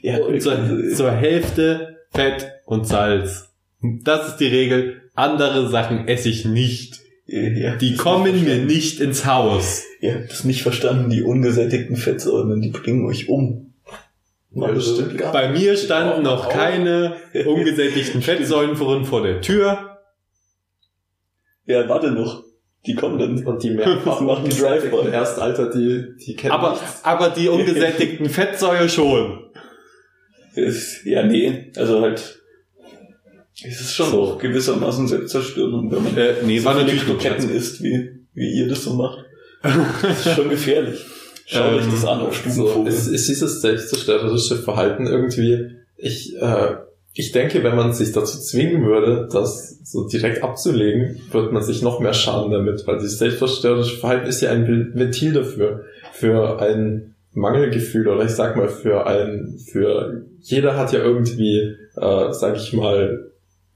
[0.00, 0.58] Ja, zur,
[0.92, 3.48] zur Hälfte Fett und Salz.
[3.80, 5.02] Das ist die Regel.
[5.14, 6.98] Andere Sachen esse ich nicht.
[7.26, 9.84] ja, Die kommen mir nicht ins Haus.
[10.00, 11.10] Ihr habt das nicht verstanden.
[11.10, 13.68] Die ungesättigten Fettsäuren, die bringen euch um.
[14.60, 19.98] Also, Bei mir standen noch keine ungesättigten Fettsäuren vor vor der Tür.
[21.66, 22.42] Ja, warte noch.
[22.86, 23.44] Die kommen dann.
[23.46, 25.08] Und die mehrfach machen die Drive-by.
[25.10, 27.00] erst, Alter, die, die kennen Aber, nichts.
[27.04, 29.50] aber die ungesättigten Fettsäure schon.
[30.54, 31.70] Ist, ja, nee.
[31.76, 32.40] Also halt.
[33.64, 34.22] Es ist schon So.
[34.22, 38.26] auch gewissermaßen Selbstzerstörung, wenn man Äh, nee, so war viele natürlich nur Kroketten isst, wie,
[38.34, 39.24] wie ihr das so macht.
[39.62, 41.04] Das ist schon gefährlich.
[41.46, 42.92] Schaut euch Ähm, das an auf So, Stubenvogel.
[42.92, 46.74] es ist dieses selbstzerstörerische Verhalten irgendwie, ich, äh,
[47.14, 51.82] ich denke, wenn man sich dazu zwingen würde, das so direkt abzulegen, wird man sich
[51.82, 57.14] noch mehr schaden damit, weil dieses selbstzerstörerische Verhalten ist ja ein Ventil dafür, für ein
[57.34, 62.72] Mangelgefühl oder ich sag mal für ein, für jeder hat ja irgendwie, äh, sag ich
[62.72, 63.28] mal,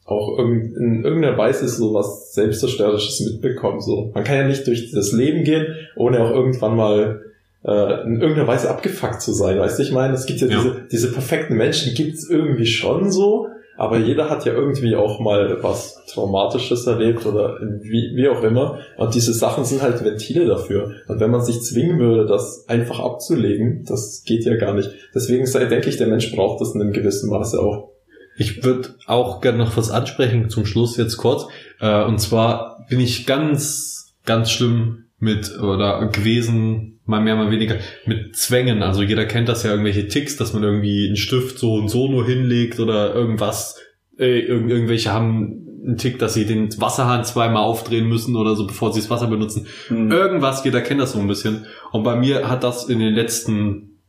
[0.04, 3.80] auch irgend, in irgendeiner Weise so was Selbstzerstörerisches mitbekommen.
[3.80, 7.22] So, man kann ja nicht durch das Leben gehen, ohne auch irgendwann mal
[7.66, 9.58] äh, in irgendeiner Weise abgefuckt zu sein.
[9.58, 10.56] Weißt du, ich meine, es gibt ja, Ja.
[10.62, 15.58] diese, diese perfekten Menschen, gibt's irgendwie schon so, aber jeder hat ja irgendwie auch mal
[15.62, 18.78] was Traumatisches erlebt oder wie, wie auch immer.
[18.96, 20.92] Und diese Sachen sind halt Ventile dafür.
[21.08, 24.90] Und wenn man sich zwingen würde, das einfach abzulegen, das geht ja gar nicht.
[25.14, 27.90] Deswegen sei, denke ich, der Mensch braucht das in einem gewissen Maße auch.
[28.38, 31.46] Ich würde auch gerne noch was ansprechen zum Schluss jetzt kurz.
[31.80, 37.76] Äh, und zwar bin ich ganz, ganz schlimm mit oder gewesen, mal mehr, mal weniger,
[38.04, 38.82] mit Zwängen.
[38.82, 42.08] Also jeder kennt das ja, irgendwelche Ticks, dass man irgendwie einen Stift so und so
[42.08, 43.80] nur hinlegt oder irgendwas.
[44.18, 48.66] Äh, irgend, irgendwelche haben einen Tick, dass sie den Wasserhahn zweimal aufdrehen müssen oder so,
[48.66, 49.66] bevor sie das Wasser benutzen.
[49.88, 50.10] Hm.
[50.10, 51.66] Irgendwas, jeder kennt das so ein bisschen.
[51.92, 54.00] Und bei mir hat das in den letzten,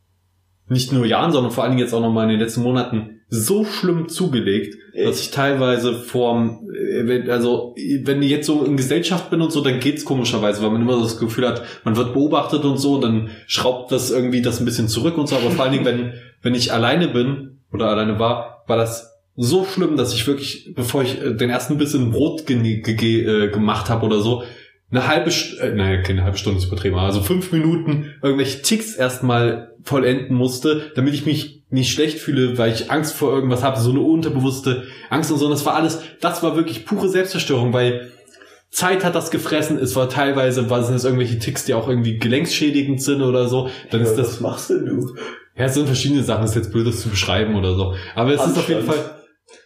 [0.68, 3.66] nicht nur Jahren, sondern vor allen Dingen jetzt auch nochmal in den letzten Monaten so
[3.66, 9.30] schlimm zugelegt, dass ich teilweise vorm, äh, wenn- also wenn ich jetzt so in Gesellschaft
[9.30, 12.14] bin und so, dann geht's komischerweise, weil man immer so das Gefühl hat, man wird
[12.14, 15.66] beobachtet und so, dann schraubt das irgendwie das ein bisschen zurück und so, aber vor
[15.66, 20.14] allen Dingen, wenn, wenn ich alleine bin oder alleine war, war das so schlimm, dass
[20.14, 24.06] ich wirklich, bevor ich äh, den ersten Biss in Brot ge ge äh, gemacht habe
[24.06, 24.44] oder so,
[24.90, 28.96] eine halbe, St äh, nein, keine halbe Stunde ist übertrieben, also fünf Minuten irgendwelche Ticks
[28.96, 33.80] erstmal vollenden musste, damit ich mich nicht schlecht fühle, weil ich Angst vor irgendwas habe,
[33.80, 35.46] so eine unterbewusste Angst und so.
[35.46, 38.12] Und das war alles, das war wirklich pure Selbstzerstörung, weil
[38.70, 39.78] Zeit hat das gefressen.
[39.78, 43.70] Es war teilweise, was sind das irgendwelche Ticks, die auch irgendwie gelenkschädigend sind oder so.
[43.92, 45.16] Dann Ja, ist was das, machst denn du?
[45.58, 47.96] ja, es sind verschiedene Sachen, es ist jetzt blöd, das zu beschreiben oder so.
[48.16, 49.17] Aber es ist auf jeden Fall, Anstand.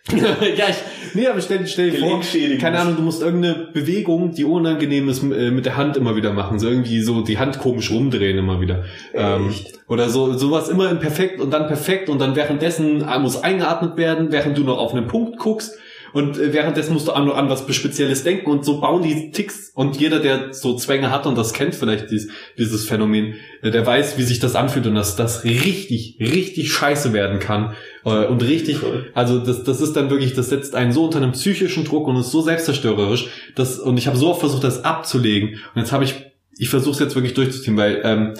[0.12, 0.78] ja, ich,
[1.14, 2.22] nee, aber stell, stell dir vor,
[2.60, 6.34] keine Ahnung, du musst irgendeine Bewegung, die unangenehm ist, äh, mit der Hand immer wieder
[6.34, 6.60] machen.
[6.60, 8.84] So irgendwie so die Hand komisch rumdrehen immer wieder.
[9.14, 9.54] Ähm,
[9.88, 14.32] oder so, sowas immer im Perfekt und dann perfekt und dann währenddessen muss eingeatmet werden,
[14.32, 15.78] während du noch auf einen Punkt guckst.
[16.14, 19.72] Und äh, währenddessen musst du an, an was Spezielles denken und so bauen die Ticks
[19.74, 23.86] und jeder, der so Zwänge hat und das kennt vielleicht dies, dieses Phänomen, äh, der
[23.86, 27.76] weiß, wie sich das anfühlt und dass das richtig, richtig scheiße werden kann.
[28.05, 28.78] Äh, und richtig,
[29.14, 32.18] also das, das ist dann wirklich, das setzt einen so unter einem psychischen Druck und
[32.18, 35.59] ist so selbstzerstörerisch, dass, und ich habe so oft versucht, das abzulegen.
[35.74, 36.16] Und jetzt habe ich,
[36.57, 38.34] ich versuche es jetzt wirklich durchzuziehen, weil ähm,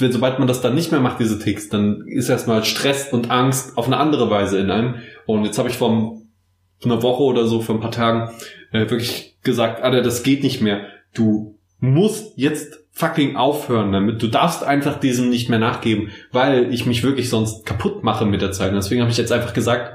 [0.00, 3.30] wenn, sobald man das dann nicht mehr macht, diese Ticks, dann ist erstmal Stress und
[3.30, 4.96] Angst auf eine andere Weise in einem.
[5.26, 5.76] Und jetzt habe ich
[6.80, 8.30] vor einer Woche oder so, vor ein paar Tagen,
[8.72, 10.86] äh, wirklich gesagt, Alter, das geht nicht mehr.
[11.14, 14.20] Du musst jetzt fucking aufhören damit.
[14.22, 18.42] Du darfst einfach diesem nicht mehr nachgeben, weil ich mich wirklich sonst kaputt mache mit
[18.42, 18.70] der Zeit.
[18.70, 19.92] Und deswegen habe ich jetzt einfach gesagt,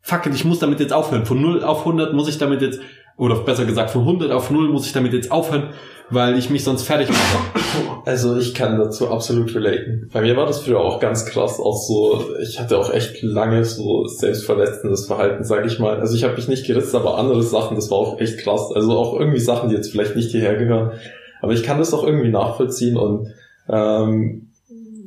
[0.00, 1.26] fuck it, ich muss damit jetzt aufhören.
[1.26, 2.80] Von 0 auf 100 muss ich damit jetzt,
[3.16, 5.70] oder besser gesagt, von 100 auf 0 muss ich damit jetzt aufhören
[6.10, 8.02] weil ich mich sonst fertig mache.
[8.04, 10.10] Also ich kann dazu absolut relaten.
[10.12, 13.64] Bei mir war das früher auch ganz krass, auch so, ich hatte auch echt lange
[13.64, 15.98] so selbstverletzendes Verhalten, sage ich mal.
[15.98, 18.70] Also ich habe mich nicht gerissen, aber andere Sachen, das war auch echt krass.
[18.74, 20.92] Also auch irgendwie Sachen, die jetzt vielleicht nicht hierher gehören.
[21.40, 23.28] Aber ich kann das auch irgendwie nachvollziehen und
[23.68, 24.50] ähm,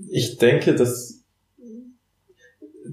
[0.10, 1.16] ich denke, dass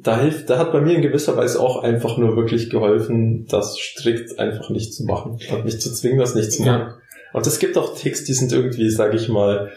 [0.04, 3.76] da hilft, da hat bei mir in gewisser Weise auch einfach nur wirklich geholfen, das
[3.78, 5.38] strikt einfach nicht zu machen.
[5.50, 6.80] Und mich zu zwingen, das nicht zu machen.
[6.80, 6.98] Ja.
[7.32, 9.72] Und es gibt auch Ticks, die sind irgendwie, sag ich mal,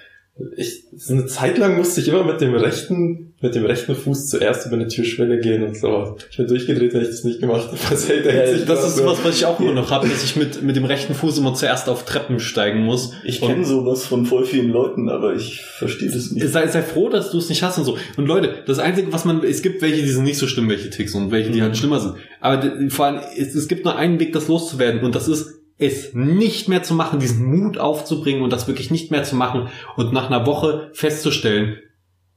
[0.55, 4.65] ich, eine Zeit lang musste ich immer mit dem rechten, mit dem rechten Fuß zuerst
[4.65, 6.17] über eine Türschwelle gehen und so.
[6.31, 7.69] Ich bin durchgedreht, wenn ich das nicht gemacht.
[7.89, 10.63] Also, hey, ja, das ist sowas, was ich auch immer noch habe, dass ich mit,
[10.63, 13.13] mit dem rechten Fuß immer zuerst auf Treppen steigen muss.
[13.23, 16.47] Ich kenne sowas von voll vielen Leuten, aber ich verstehe das nicht.
[16.47, 17.97] Sei, sei froh, dass du es nicht hast und so.
[18.17, 20.89] Und Leute, das Einzige, was man, es gibt welche, die sind nicht so schlimm, welche
[20.89, 21.65] Ticks und welche, die mhm.
[21.65, 22.15] halt schlimmer sind.
[22.41, 26.13] Aber vor allem, es, es gibt nur einen Weg, das loszuwerden und das ist es
[26.13, 30.11] nicht mehr zu machen, diesen Mut aufzubringen und das wirklich nicht mehr zu machen und
[30.11, 31.77] nach einer Woche festzustellen,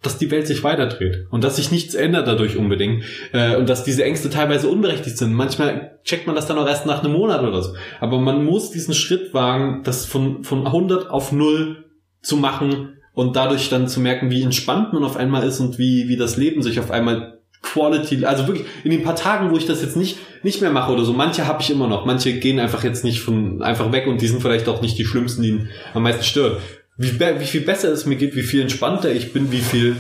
[0.03, 3.84] dass die Welt sich weiterdreht und dass sich nichts ändert dadurch unbedingt äh, und dass
[3.84, 5.34] diese Ängste teilweise unberechtigt sind.
[5.34, 7.74] Manchmal checkt man das dann auch erst nach einem Monat oder so.
[8.01, 11.84] Aber man muss diesen Schritt wagen, das von, von 100 auf 0
[12.22, 16.09] zu machen und dadurch dann zu merken, wie entspannt man auf einmal ist und wie,
[16.09, 19.66] wie das Leben sich auf einmal Quality, also wirklich in den paar Tagen, wo ich
[19.66, 22.59] das jetzt nicht nicht mehr mache oder so, manche habe ich immer noch, manche gehen
[22.59, 25.66] einfach jetzt nicht von einfach weg und die sind vielleicht auch nicht die schlimmsten, die
[25.92, 26.57] am meisten stören.
[27.01, 29.96] Wie, wie viel besser es mir geht, wie viel entspannter ich bin, wie viel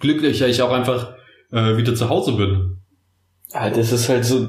[0.00, 1.14] glücklicher ich auch einfach
[1.52, 2.78] äh, wieder zu Hause bin.
[3.54, 4.48] Ja, das ist halt so,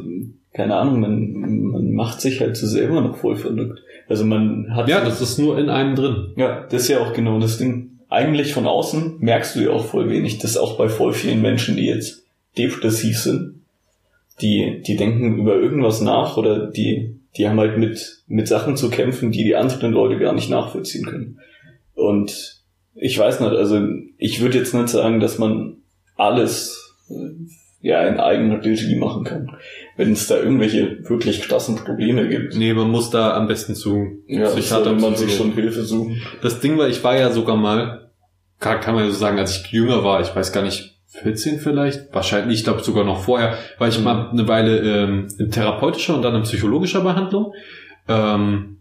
[0.51, 3.83] keine Ahnung, man, man macht sich halt so selber noch voll verrückt.
[4.09, 4.89] Also man hat.
[4.89, 6.33] Ja, das ist nur in einem drin.
[6.37, 9.85] Ja, das ist ja auch genau das Ding eigentlich von außen merkst du ja auch
[9.85, 10.39] voll wenig.
[10.39, 12.23] Das auch bei voll vielen Menschen, die jetzt
[12.57, 13.61] depressiv sind.
[14.41, 18.89] Die, die denken über irgendwas nach oder die, die haben halt mit, mit Sachen zu
[18.89, 21.39] kämpfen, die die anderen Leute gar nicht nachvollziehen können.
[21.93, 22.61] Und
[22.95, 25.77] ich weiß nicht, also ich würde jetzt nicht sagen, dass man
[26.15, 27.29] alles äh,
[27.81, 29.57] ja in eigener Regie machen kann.
[29.97, 32.55] Wenn es da irgendwelche wirklich krassen Probleme gibt.
[32.55, 36.21] Nee, man muss da am besten zu ja, Psychiater man sich schon Hilfe suchen.
[36.41, 38.03] Das Ding war, ich war ja sogar mal
[38.63, 42.13] kann, kann man so sagen, als ich jünger war, ich weiß gar nicht, 14 vielleicht,
[42.13, 46.23] wahrscheinlich, ich glaube sogar noch vorher, war ich mal eine Weile ähm, in therapeutischer und
[46.23, 47.53] dann in psychologischer Behandlung.
[48.07, 48.79] Ähm,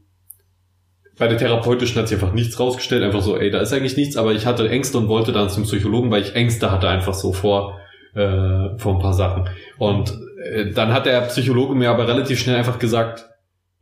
[1.18, 4.16] bei der therapeutischen hat sich einfach nichts rausgestellt, einfach so, ey, da ist eigentlich nichts,
[4.16, 7.34] aber ich hatte Ängste und wollte dann zum Psychologen, weil ich Ängste hatte einfach so
[7.34, 7.78] vor,
[8.14, 9.48] äh, vor ein paar Sachen.
[9.78, 13.28] Und äh, dann hat der Psychologe mir aber relativ schnell einfach gesagt,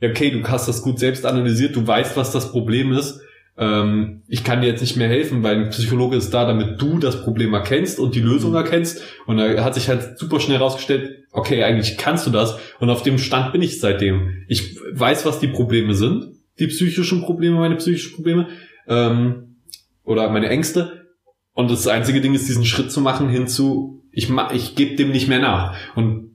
[0.03, 3.21] okay, du hast das gut selbst analysiert, du weißt, was das Problem ist,
[3.57, 6.99] ähm, ich kann dir jetzt nicht mehr helfen, weil ein Psychologe ist da, damit du
[6.99, 8.57] das Problem erkennst und die Lösung mhm.
[8.57, 9.03] erkennst.
[9.27, 12.59] Und da hat sich halt super schnell herausgestellt, okay, eigentlich kannst du das.
[12.79, 14.45] Und auf dem Stand bin ich seitdem.
[14.49, 16.29] Ich weiß, was die Probleme sind,
[16.59, 18.49] die psychischen Probleme, meine psychischen Probleme
[18.89, 19.57] ähm,
[20.05, 21.07] oder meine Ängste.
[21.53, 25.11] Und das einzige Ding ist, diesen Schritt zu machen hinzu, ich, mach, ich gebe dem
[25.11, 25.77] nicht mehr nach.
[25.95, 26.30] Und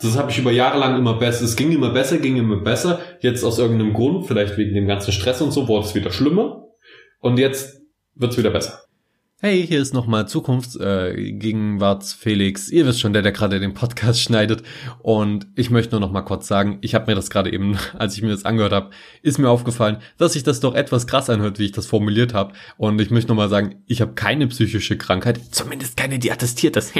[0.00, 1.44] das habe ich über Jahre lang immer besser.
[1.44, 3.00] Es ging immer besser, ging immer besser.
[3.20, 6.66] Jetzt aus irgendeinem Grund, vielleicht wegen dem ganzen Stress und so, wurde es wieder schlimmer.
[7.20, 7.80] Und jetzt
[8.14, 8.80] wird's wieder besser.
[9.40, 12.70] Hey, hier ist nochmal Zukunftsgegenwarts äh, Felix.
[12.70, 14.62] Ihr wisst schon, der, der gerade den Podcast schneidet.
[15.02, 18.16] Und ich möchte nur noch mal kurz sagen, ich habe mir das gerade eben, als
[18.16, 18.90] ich mir das angehört habe,
[19.20, 22.54] ist mir aufgefallen, dass sich das doch etwas krass anhört, wie ich das formuliert habe.
[22.78, 26.76] Und ich möchte noch mal sagen, ich habe keine psychische Krankheit, zumindest keine, die attestiert
[26.76, 26.94] ist.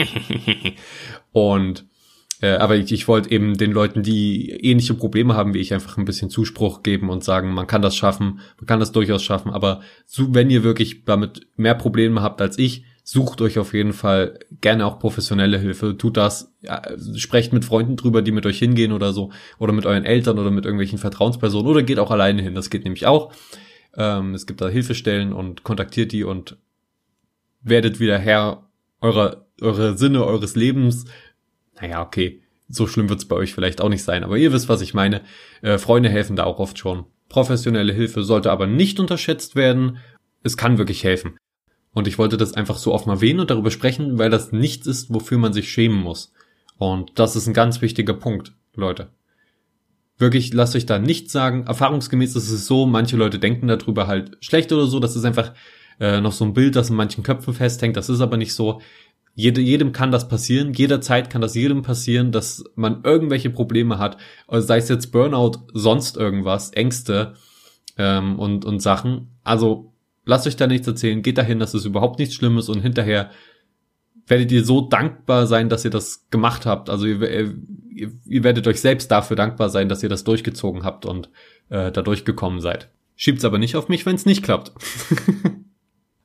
[1.33, 1.87] und
[2.41, 5.97] äh, aber ich, ich wollte eben den Leuten, die ähnliche Probleme haben wie ich, einfach
[5.97, 9.53] ein bisschen Zuspruch geben und sagen, man kann das schaffen, man kann das durchaus schaffen.
[9.53, 13.93] Aber so, wenn ihr wirklich damit mehr Probleme habt als ich, sucht euch auf jeden
[13.93, 15.97] Fall gerne auch professionelle Hilfe.
[15.97, 16.83] Tut das, ja,
[17.17, 20.51] sprecht mit Freunden drüber, die mit euch hingehen oder so, oder mit euren Eltern oder
[20.51, 22.55] mit irgendwelchen Vertrauenspersonen oder geht auch alleine hin.
[22.55, 23.33] Das geht nämlich auch.
[23.97, 26.57] Ähm, es gibt da Hilfestellen und kontaktiert die und
[27.63, 28.69] werdet wieder Herr
[29.03, 31.05] eurer, eurer Sinne eures Lebens
[31.81, 34.25] naja, okay, so schlimm wird's bei euch vielleicht auch nicht sein.
[34.25, 35.23] Aber ihr wisst, was ich meine.
[35.63, 37.05] Äh, Freunde helfen da auch oft schon.
[37.29, 39.99] Professionelle Hilfe sollte aber nicht unterschätzt werden.
[40.43, 41.37] Es kann wirklich helfen.
[41.93, 44.87] Und ich wollte das einfach so oft mal erwähnen und darüber sprechen, weil das nichts
[44.87, 46.33] ist, wofür man sich schämen muss.
[46.77, 49.11] Und das ist ein ganz wichtiger Punkt, Leute.
[50.19, 51.67] Wirklich, lasst euch da nichts sagen.
[51.67, 55.01] Erfahrungsgemäß ist es so, manche Leute denken darüber halt schlecht oder so.
[55.01, 55.53] Das ist einfach
[56.01, 57.97] äh, noch so ein Bild, das in manchen Köpfen festhängt.
[57.97, 58.81] Das ist aber nicht so.
[59.37, 64.17] Jede, jedem kann das passieren, jederzeit kann das jedem passieren, dass man irgendwelche Probleme hat,
[64.47, 67.35] also sei es jetzt Burnout, sonst irgendwas, Ängste
[67.99, 69.37] ähm, und, und Sachen.
[69.43, 69.93] Also
[70.25, 73.31] lasst euch da nichts erzählen, geht dahin, das ist überhaupt nichts Schlimmes und hinterher
[74.27, 76.89] werdet ihr so dankbar sein, dass ihr das gemacht habt.
[76.89, 77.21] Also ihr,
[77.91, 81.29] ihr, ihr werdet euch selbst dafür dankbar sein, dass ihr das durchgezogen habt und
[81.69, 82.89] äh, da durchgekommen seid.
[83.17, 84.73] Schiebt's aber nicht auf mich, wenn es nicht klappt.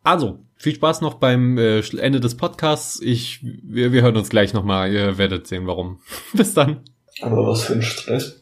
[0.09, 2.99] also, viel Spaß noch beim äh, Ende des Podcasts.
[3.01, 4.91] Ich, wir, wir hören uns gleich nochmal.
[4.91, 5.99] Ihr werdet sehen, warum.
[6.33, 6.81] Bis dann.
[7.21, 8.41] Aber was für ein Stress.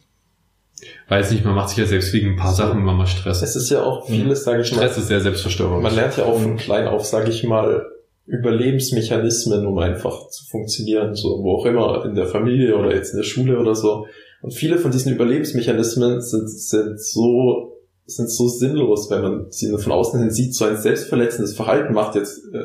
[1.09, 3.41] Weiß nicht, man macht sich ja selbst wegen ein paar Sachen immer mal Stress.
[3.41, 4.77] Es ist ja auch vieles, sage ich mal.
[4.77, 5.83] Stress ist sehr selbstverstörend.
[5.83, 7.85] Man lernt ja auch von klein auf, sage ich mal,
[8.25, 13.17] Überlebensmechanismen, um einfach zu funktionieren, so wo auch immer, in der Familie oder jetzt in
[13.17, 14.05] der Schule oder so.
[14.41, 17.76] Und viele von diesen Überlebensmechanismen sind, sind so
[18.07, 20.55] sind so sinnlos, wenn man sie nur von außen hin sieht.
[20.55, 22.63] So ein selbstverletzendes Verhalten macht jetzt äh,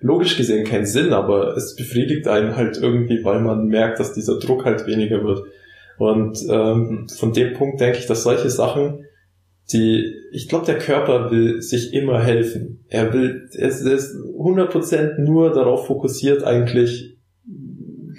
[0.00, 4.38] logisch gesehen keinen Sinn, aber es befriedigt einen halt irgendwie, weil man merkt, dass dieser
[4.38, 5.44] Druck halt weniger wird.
[5.98, 9.06] Und ähm, von dem Punkt denke ich, dass solche Sachen,
[9.72, 12.84] die, ich glaube, der Körper will sich immer helfen.
[12.88, 17.16] Er will, er ist 100% nur darauf fokussiert, eigentlich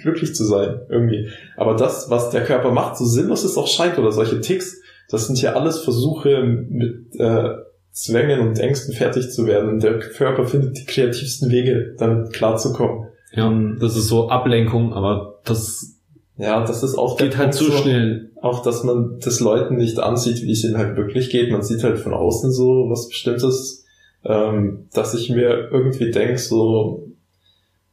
[0.02, 1.28] glücklich zu sein, irgendwie.
[1.56, 5.26] Aber das, was der Körper macht, so sinnlos es auch scheint, oder solche Ticks, das
[5.26, 7.50] sind ja alles Versuche mit äh,
[7.92, 9.68] Zwängen und Ängsten fertig zu werden.
[9.68, 13.08] Und der Körper findet die kreativsten Wege, damit klarzukommen.
[13.32, 15.94] Ja, das ist so Ablenkung, aber das
[16.36, 18.30] ja, das ist auch geht halt zu so schnell.
[18.40, 21.50] Auch, dass man das Leuten nicht ansieht, wie es ihnen halt wirklich geht.
[21.50, 23.84] Man sieht halt von außen so was Bestimmtes,
[24.24, 27.08] ähm, dass ich mir irgendwie denk so,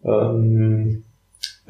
[0.03, 1.03] ähm,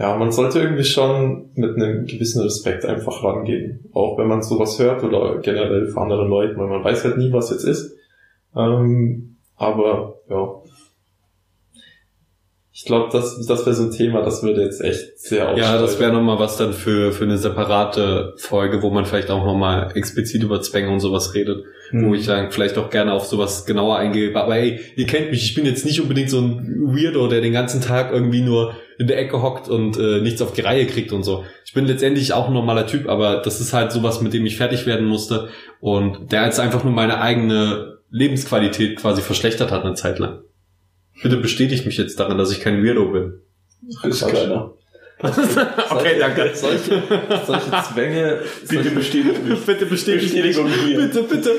[0.01, 3.87] ja, man sollte irgendwie schon mit einem gewissen Respekt einfach rangehen.
[3.93, 7.31] Auch wenn man sowas hört oder generell von anderen Leuten, weil man weiß halt nie,
[7.31, 7.95] was jetzt ist.
[8.55, 10.60] Ähm, aber ja.
[12.73, 15.73] Ich glaube, das, das wäre so ein Thema, das würde jetzt echt sehr aufsteigen.
[15.73, 19.45] Ja, das wäre nochmal was dann für, für eine separate Folge, wo man vielleicht auch
[19.45, 22.09] nochmal explizit über Zwänge und sowas redet mhm.
[22.09, 24.35] wo ich dann vielleicht auch gerne auf sowas genauer eingehe.
[24.35, 27.53] Aber ey, ihr kennt mich, ich bin jetzt nicht unbedingt so ein Weirdo, der den
[27.53, 31.11] ganzen Tag irgendwie nur in der Ecke hockt und äh, nichts auf die Reihe kriegt
[31.11, 31.43] und so.
[31.65, 34.57] Ich bin letztendlich auch ein normaler Typ, aber das ist halt sowas, mit dem ich
[34.57, 35.49] fertig werden musste
[35.79, 40.41] und der jetzt einfach nur meine eigene Lebensqualität quasi verschlechtert hat eine Zeit lang.
[41.21, 43.41] Bitte bestätigt mich jetzt daran, dass ich kein Weirdo bin.
[44.03, 44.73] Ist keiner.
[45.21, 46.51] okay, danke.
[46.55, 47.03] Solche,
[47.45, 48.39] solche Zwänge.
[48.67, 49.59] Bitte bestätigt mich.
[49.65, 50.97] Bitte bestätigt Bestätigung hier.
[50.97, 51.51] Bitte, bitte.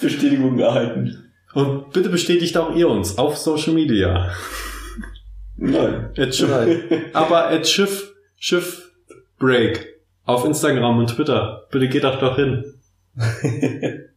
[0.00, 1.30] Bestätigung erhalten.
[1.54, 4.30] Und bitte bestätigt auch ihr uns auf Social Media.
[5.56, 6.10] Nein.
[6.18, 6.82] At Schiff, Nein.
[7.14, 8.90] Aber at Schiff, Schiff
[9.38, 9.96] Break
[10.26, 11.66] auf Instagram und Twitter.
[11.70, 12.74] Bitte geht auch doch hin.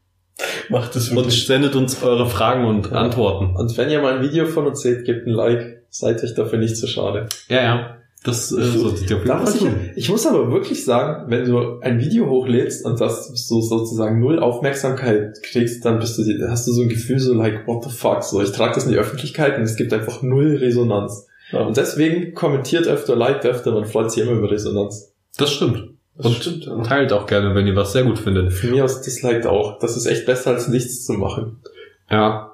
[0.69, 1.41] Macht es wirklich.
[1.41, 2.97] Und sendet uns eure Fragen und ja.
[2.97, 3.55] Antworten.
[3.55, 5.77] Und wenn ihr mal ein Video von uns seht, gebt ein Like.
[5.91, 7.27] Seid euch dafür nicht zu schade.
[7.47, 7.95] Ja, ja.
[8.23, 12.85] Das äh, so, ich, ich, ich muss aber wirklich sagen, wenn du ein Video hochlädst
[12.85, 17.19] und das so sozusagen null Aufmerksamkeit kriegst, dann bist du, hast du so ein Gefühl
[17.19, 19.93] so like, what the fuck, so ich trage das in die Öffentlichkeit und es gibt
[19.93, 21.27] einfach null Resonanz.
[21.53, 21.61] Ja.
[21.61, 25.13] Und deswegen kommentiert öfter, liked öfter, man freut sich immer über Resonanz.
[25.37, 25.88] Das stimmt.
[26.19, 26.83] Und ja.
[26.83, 28.51] teilt auch gerne, wenn ihr was sehr gut findet.
[28.51, 29.79] Für mich aus disliked auch.
[29.79, 31.61] Das ist echt besser als nichts zu machen.
[32.11, 32.49] Ja,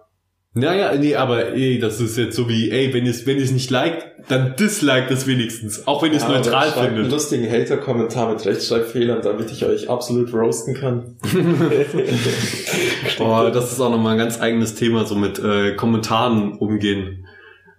[0.58, 3.52] naja, nee, aber ey, das ist jetzt so wie, ey, wenn ihr es wenn ihr's
[3.52, 7.00] nicht liked, dann disliked es wenigstens, auch wenn ihr es ja, neutral findet.
[7.00, 11.18] einen lustigen Hater-Kommentar mit Rechtschreibfehlern, damit ich euch absolut roasten kann.
[13.20, 17.28] oh, das ist auch nochmal ein ganz eigenes Thema, so mit äh, Kommentaren umgehen.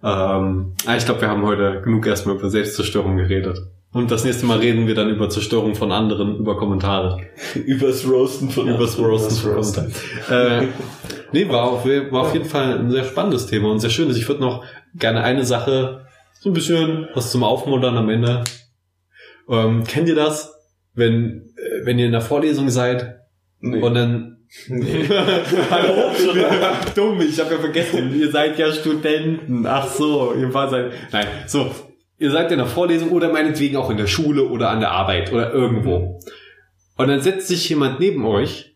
[0.03, 3.57] Ähm, ah, ich glaube, wir haben heute genug erstmal über Selbstzerstörung geredet.
[3.97, 7.19] Und das nächste Mal reden wir dann über Zerstörung von anderen, über Kommentare.
[7.55, 9.91] Übers Roasten von Übers Roasten von Kommentaren.
[10.29, 10.67] Äh,
[11.31, 14.15] nee, war auf, war auf jeden Fall ein sehr spannendes Thema und sehr schönes.
[14.15, 16.05] Ich würde noch gerne eine Sache,
[16.39, 18.43] so ein bisschen was zum Aufmuntern am Ende.
[19.49, 20.53] Ähm, kennt ihr das?
[20.93, 23.21] Wenn, äh, wenn ihr in der Vorlesung seid
[23.61, 23.81] nee.
[23.81, 24.33] und dann
[24.67, 25.05] Nee.
[25.69, 26.11] Hallo,
[26.95, 29.65] dumm, ich habe ja vergessen, ihr seid ja Studenten.
[29.67, 30.93] Ach so, ihr seid.
[31.11, 31.69] Nein, so,
[32.17, 35.31] ihr seid in der Vorlesung oder meinetwegen auch in der Schule oder an der Arbeit
[35.31, 36.19] oder irgendwo.
[36.95, 38.75] Und dann setzt sich jemand neben euch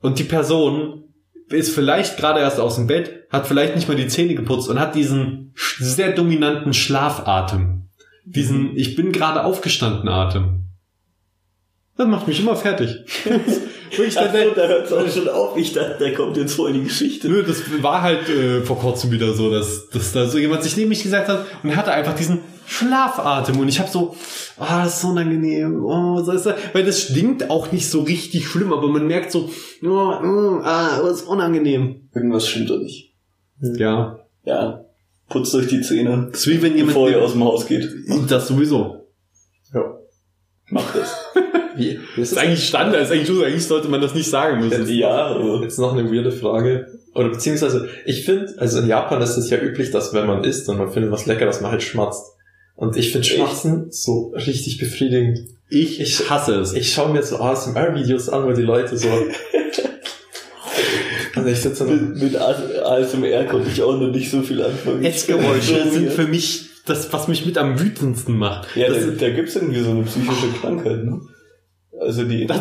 [0.00, 1.04] und die Person
[1.48, 4.80] ist vielleicht gerade erst aus dem Bett, hat vielleicht nicht mal die Zähne geputzt und
[4.80, 7.88] hat diesen sehr dominanten Schlafatem.
[8.24, 10.68] Diesen Ich bin gerade aufgestanden Atem.
[11.96, 13.04] Das macht mich immer fertig.
[13.92, 15.56] Ach der, so, da hört es auch schon auf.
[15.56, 17.28] Ich dachte, da kommt jetzt voll die Geschichte.
[17.28, 20.76] Nö, das war halt äh, vor kurzem wieder so, dass, dass da so jemand sich
[20.76, 24.16] neben mich gesagt hat und er hatte einfach diesen Schlafatem und ich habe so,
[24.58, 26.54] ah, das ist so unangenehm, oh, was ist das?
[26.72, 29.50] Weil das stinkt auch nicht so richtig schlimm, aber man merkt so,
[29.82, 32.08] oh, oh, ah, das ist unangenehm.
[32.14, 33.12] Irgendwas stimmt doch nicht.
[33.60, 34.84] Ja, Ja.
[35.28, 37.88] Putzt euch die Zähne, das ist wie wenn jemand bevor ihr aus dem Haus geht.
[38.28, 39.06] das sowieso.
[39.72, 39.98] Ja.
[40.68, 41.14] Macht das.
[41.90, 42.00] Wie?
[42.16, 44.88] Das ist eigentlich Standard, das ist eigentlich so, eigentlich sollte man das nicht sagen müssen.
[44.88, 46.86] ja, aber Jetzt noch eine weirde Frage.
[47.14, 50.68] Oder beziehungsweise, ich finde, also in Japan ist es ja üblich, dass wenn man isst
[50.68, 52.32] und man findet was lecker, dass man halt schmatzt.
[52.74, 53.26] Und ich finde?
[53.26, 55.40] Schmatzen so richtig befriedigend.
[55.68, 56.72] Ich, ich hasse es.
[56.72, 59.08] Ich schaue mir so ASMR-Videos an, wo die Leute so...
[61.34, 62.18] also ich sitze mit, dann...
[62.18, 65.04] mit ASMR konnte ich auch noch nicht so viel anfangen.
[65.04, 68.74] Essgeräusche sind für mich das, was mich mit am wütendsten macht.
[68.74, 71.20] Ja, das, da, da gibt's irgendwie so eine psychische Krankheit, ne?
[72.04, 72.46] Also die...
[72.46, 72.60] das,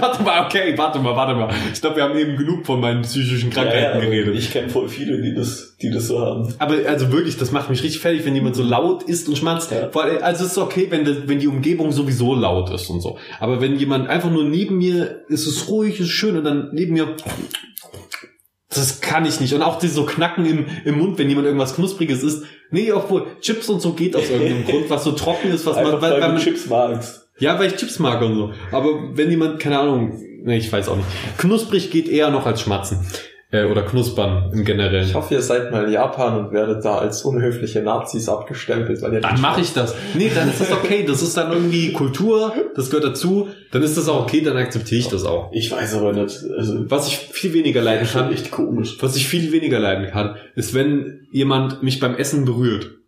[0.00, 1.50] warte mal, okay, warte mal, warte mal.
[1.72, 4.34] Ich glaube, wir haben eben genug von meinen psychischen Krankheiten ja, ja, aber geredet.
[4.36, 6.54] Ich kenne voll viele, die das, die das so haben.
[6.58, 9.72] aber also wirklich, das macht mich richtig fertig, wenn jemand so laut ist und schmatzt.
[9.72, 9.90] Ja.
[10.20, 13.18] Also es ist okay, wenn, das, wenn die Umgebung sowieso laut ist und so.
[13.40, 16.94] Aber wenn jemand einfach nur neben mir, ist es ruhig, ist schön und dann neben
[16.94, 17.16] mir,
[18.74, 19.54] das kann ich nicht.
[19.54, 22.44] Und auch diese so Knacken im, im Mund, wenn jemand irgendwas Knuspriges isst.
[22.70, 25.92] Nee, obwohl Chips und so geht aus irgendeinem Grund, was so trocken ist, was Einfach
[25.92, 27.21] man, weil, weil, man, Chips magst.
[27.38, 28.52] Ja, weil ich Chips mag und so.
[28.70, 31.08] Aber wenn jemand, keine Ahnung, nee, ich weiß auch nicht.
[31.38, 33.06] Knusprig geht eher noch als Schmatzen.
[33.52, 35.06] Äh, oder Knuspern im Generellen.
[35.06, 39.12] Ich hoffe, ihr seid mal in Japan und werdet da als unhöfliche Nazis abgestempelt, weil
[39.12, 39.94] ihr Dann mache ich das.
[40.14, 41.04] Nee, dann ist das okay.
[41.06, 43.48] Das ist dann irgendwie Kultur, das gehört dazu.
[43.70, 45.50] Dann ist das auch okay, dann akzeptiere ich das auch.
[45.52, 46.90] Ich weiß aber nicht, also...
[46.90, 48.96] Was ich viel weniger leiden kann, echt komisch.
[49.00, 53.01] was ich viel weniger leiden kann, ist, wenn jemand mich beim Essen berührt.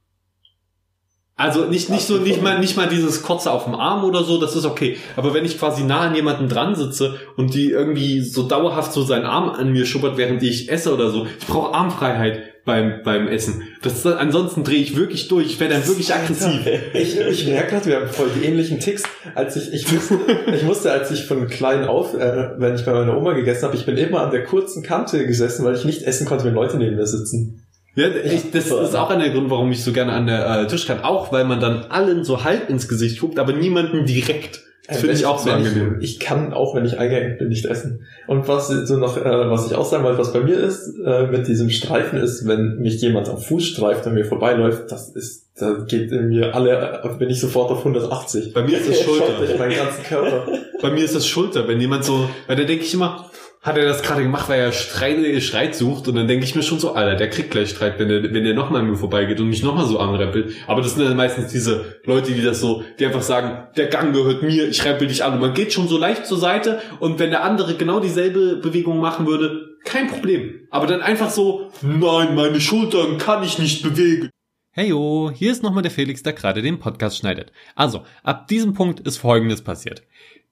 [1.37, 4.41] Also nicht, nicht so, nicht mal, nicht mal dieses Kotze auf dem Arm oder so,
[4.41, 4.99] das ist okay.
[5.17, 9.03] Aber wenn ich quasi nah an jemanden dran sitze und die irgendwie so dauerhaft so
[9.03, 13.27] seinen Arm an mir schuppert, während ich esse oder so, ich brauche Armfreiheit beim, beim
[13.27, 13.65] Essen.
[13.83, 16.67] Das, ansonsten drehe ich wirklich durch, ich werde dann wirklich aggressiv.
[16.95, 19.03] Ich, ich merke gerade, wir haben voll die ähnlichen Ticks.
[19.35, 20.19] Als ich, ich, musste,
[20.55, 23.77] ich musste, als ich von klein auf, äh, wenn ich bei meiner Oma gegessen habe,
[23.77, 26.77] ich bin immer an der kurzen Kante gesessen, weil ich nicht essen konnte, wenn Leute
[26.77, 27.64] neben mir sitzen.
[27.97, 30.67] Ja, ich, das ist auch einer der Gründe, warum ich so gerne an der äh,
[30.67, 34.63] Tischkante, auch weil man dann allen so halb ins Gesicht guckt, aber niemanden direkt.
[34.87, 35.97] Das Äh, finde ich auch so angenehm.
[36.01, 38.05] Ich, ich kann auch, wenn ich eingeengt bin, nicht essen.
[38.27, 41.27] Und was so noch, äh, was ich auch sagen wollte, was bei mir ist, äh,
[41.29, 45.47] mit diesem Streifen ist, wenn mich jemand am Fuß streift und mir vorbeiläuft, das ist,
[45.59, 48.53] da geht in mir alle, äh, bin ich sofort auf 180.
[48.53, 49.37] Bei mir ist es Schulter.
[49.37, 49.57] Schulter.
[49.57, 50.47] meinen ganzen Körper.
[50.83, 53.31] Bei mir ist das Schulter, wenn jemand so, weil da denke ich immer,
[53.65, 56.63] hat er das gerade gemacht, weil er Streit, Streit sucht und dann denke ich mir
[56.63, 59.41] schon so, Alter, der kriegt gleich Streit, wenn der, wenn der nochmal an mir vorbeigeht
[59.41, 60.55] und mich nochmal so anrempelt.
[60.67, 64.13] Aber das sind dann meistens diese Leute, die das so, die einfach sagen, der Gang
[64.13, 67.19] gehört mir, ich rempel dich an und man geht schon so leicht zur Seite und
[67.19, 70.67] wenn der andere genau dieselbe Bewegung machen würde, kein Problem.
[70.71, 74.29] Aber dann einfach so, nein, meine Schultern kann ich nicht bewegen.
[74.77, 77.53] Heyo, hier ist nochmal der Felix, der gerade den Podcast schneidet.
[77.77, 80.03] Also, ab diesem Punkt ist Folgendes passiert.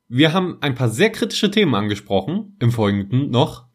[0.08, 3.66] Wir haben ein paar sehr kritische Themen angesprochen, im Folgenden noch.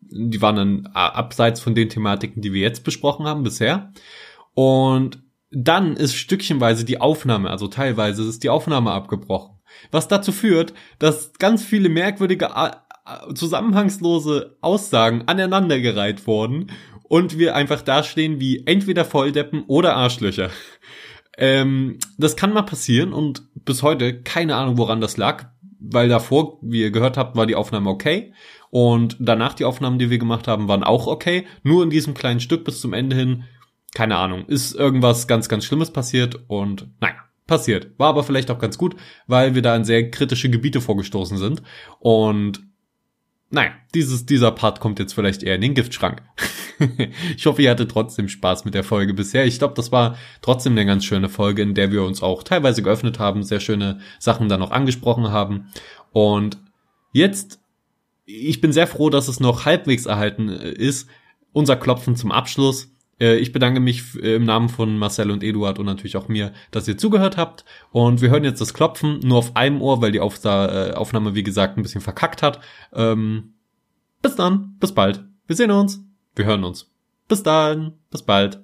[0.00, 3.92] Die waren dann äh, abseits von den Thematiken, die wir jetzt besprochen haben bisher.
[4.54, 9.56] Und dann ist stückchenweise die Aufnahme, also teilweise ist die Aufnahme abgebrochen.
[9.90, 12.70] Was dazu führt, dass ganz viele merkwürdige, äh,
[13.06, 16.70] äh, zusammenhangslose Aussagen aneinandergereiht wurden
[17.02, 20.50] und wir einfach dastehen wie entweder Volldeppen oder Arschlöcher.
[21.36, 25.46] Ähm, das kann mal passieren und bis heute keine Ahnung, woran das lag,
[25.80, 28.32] weil davor, wie ihr gehört habt, war die Aufnahme okay
[28.70, 31.46] und danach die Aufnahmen, die wir gemacht haben, waren auch okay.
[31.62, 33.44] Nur in diesem kleinen Stück bis zum Ende hin,
[33.94, 37.16] keine Ahnung, ist irgendwas ganz, ganz Schlimmes passiert und naja,
[37.46, 37.98] passiert.
[37.98, 38.94] War aber vielleicht auch ganz gut,
[39.26, 41.62] weil wir da in sehr kritische Gebiete vorgestoßen sind
[41.98, 42.62] und
[43.50, 46.22] naja, dieses, dieser Part kommt jetzt vielleicht eher in den Giftschrank.
[47.36, 49.44] ich hoffe, ihr hattet trotzdem Spaß mit der Folge bisher.
[49.44, 52.82] Ich glaube, das war trotzdem eine ganz schöne Folge, in der wir uns auch teilweise
[52.82, 55.66] geöffnet haben, sehr schöne Sachen dann noch angesprochen haben.
[56.12, 56.58] Und
[57.12, 57.60] jetzt,
[58.24, 61.08] ich bin sehr froh, dass es noch halbwegs erhalten äh, ist.
[61.52, 62.94] Unser Klopfen zum Abschluss.
[63.20, 66.52] Äh, Ich bedanke mich äh, im Namen von Marcel und Eduard und natürlich auch mir,
[66.70, 67.64] dass ihr zugehört habt.
[67.90, 71.42] Und wir hören jetzt das Klopfen nur auf einem Ohr, weil die äh, Aufnahme, wie
[71.42, 72.60] gesagt, ein bisschen verkackt hat.
[72.92, 73.54] Ähm,
[74.22, 75.24] bis dann, bis bald.
[75.46, 76.04] Wir sehen uns,
[76.34, 76.90] wir hören uns.
[77.28, 78.62] Bis dann, bis bald.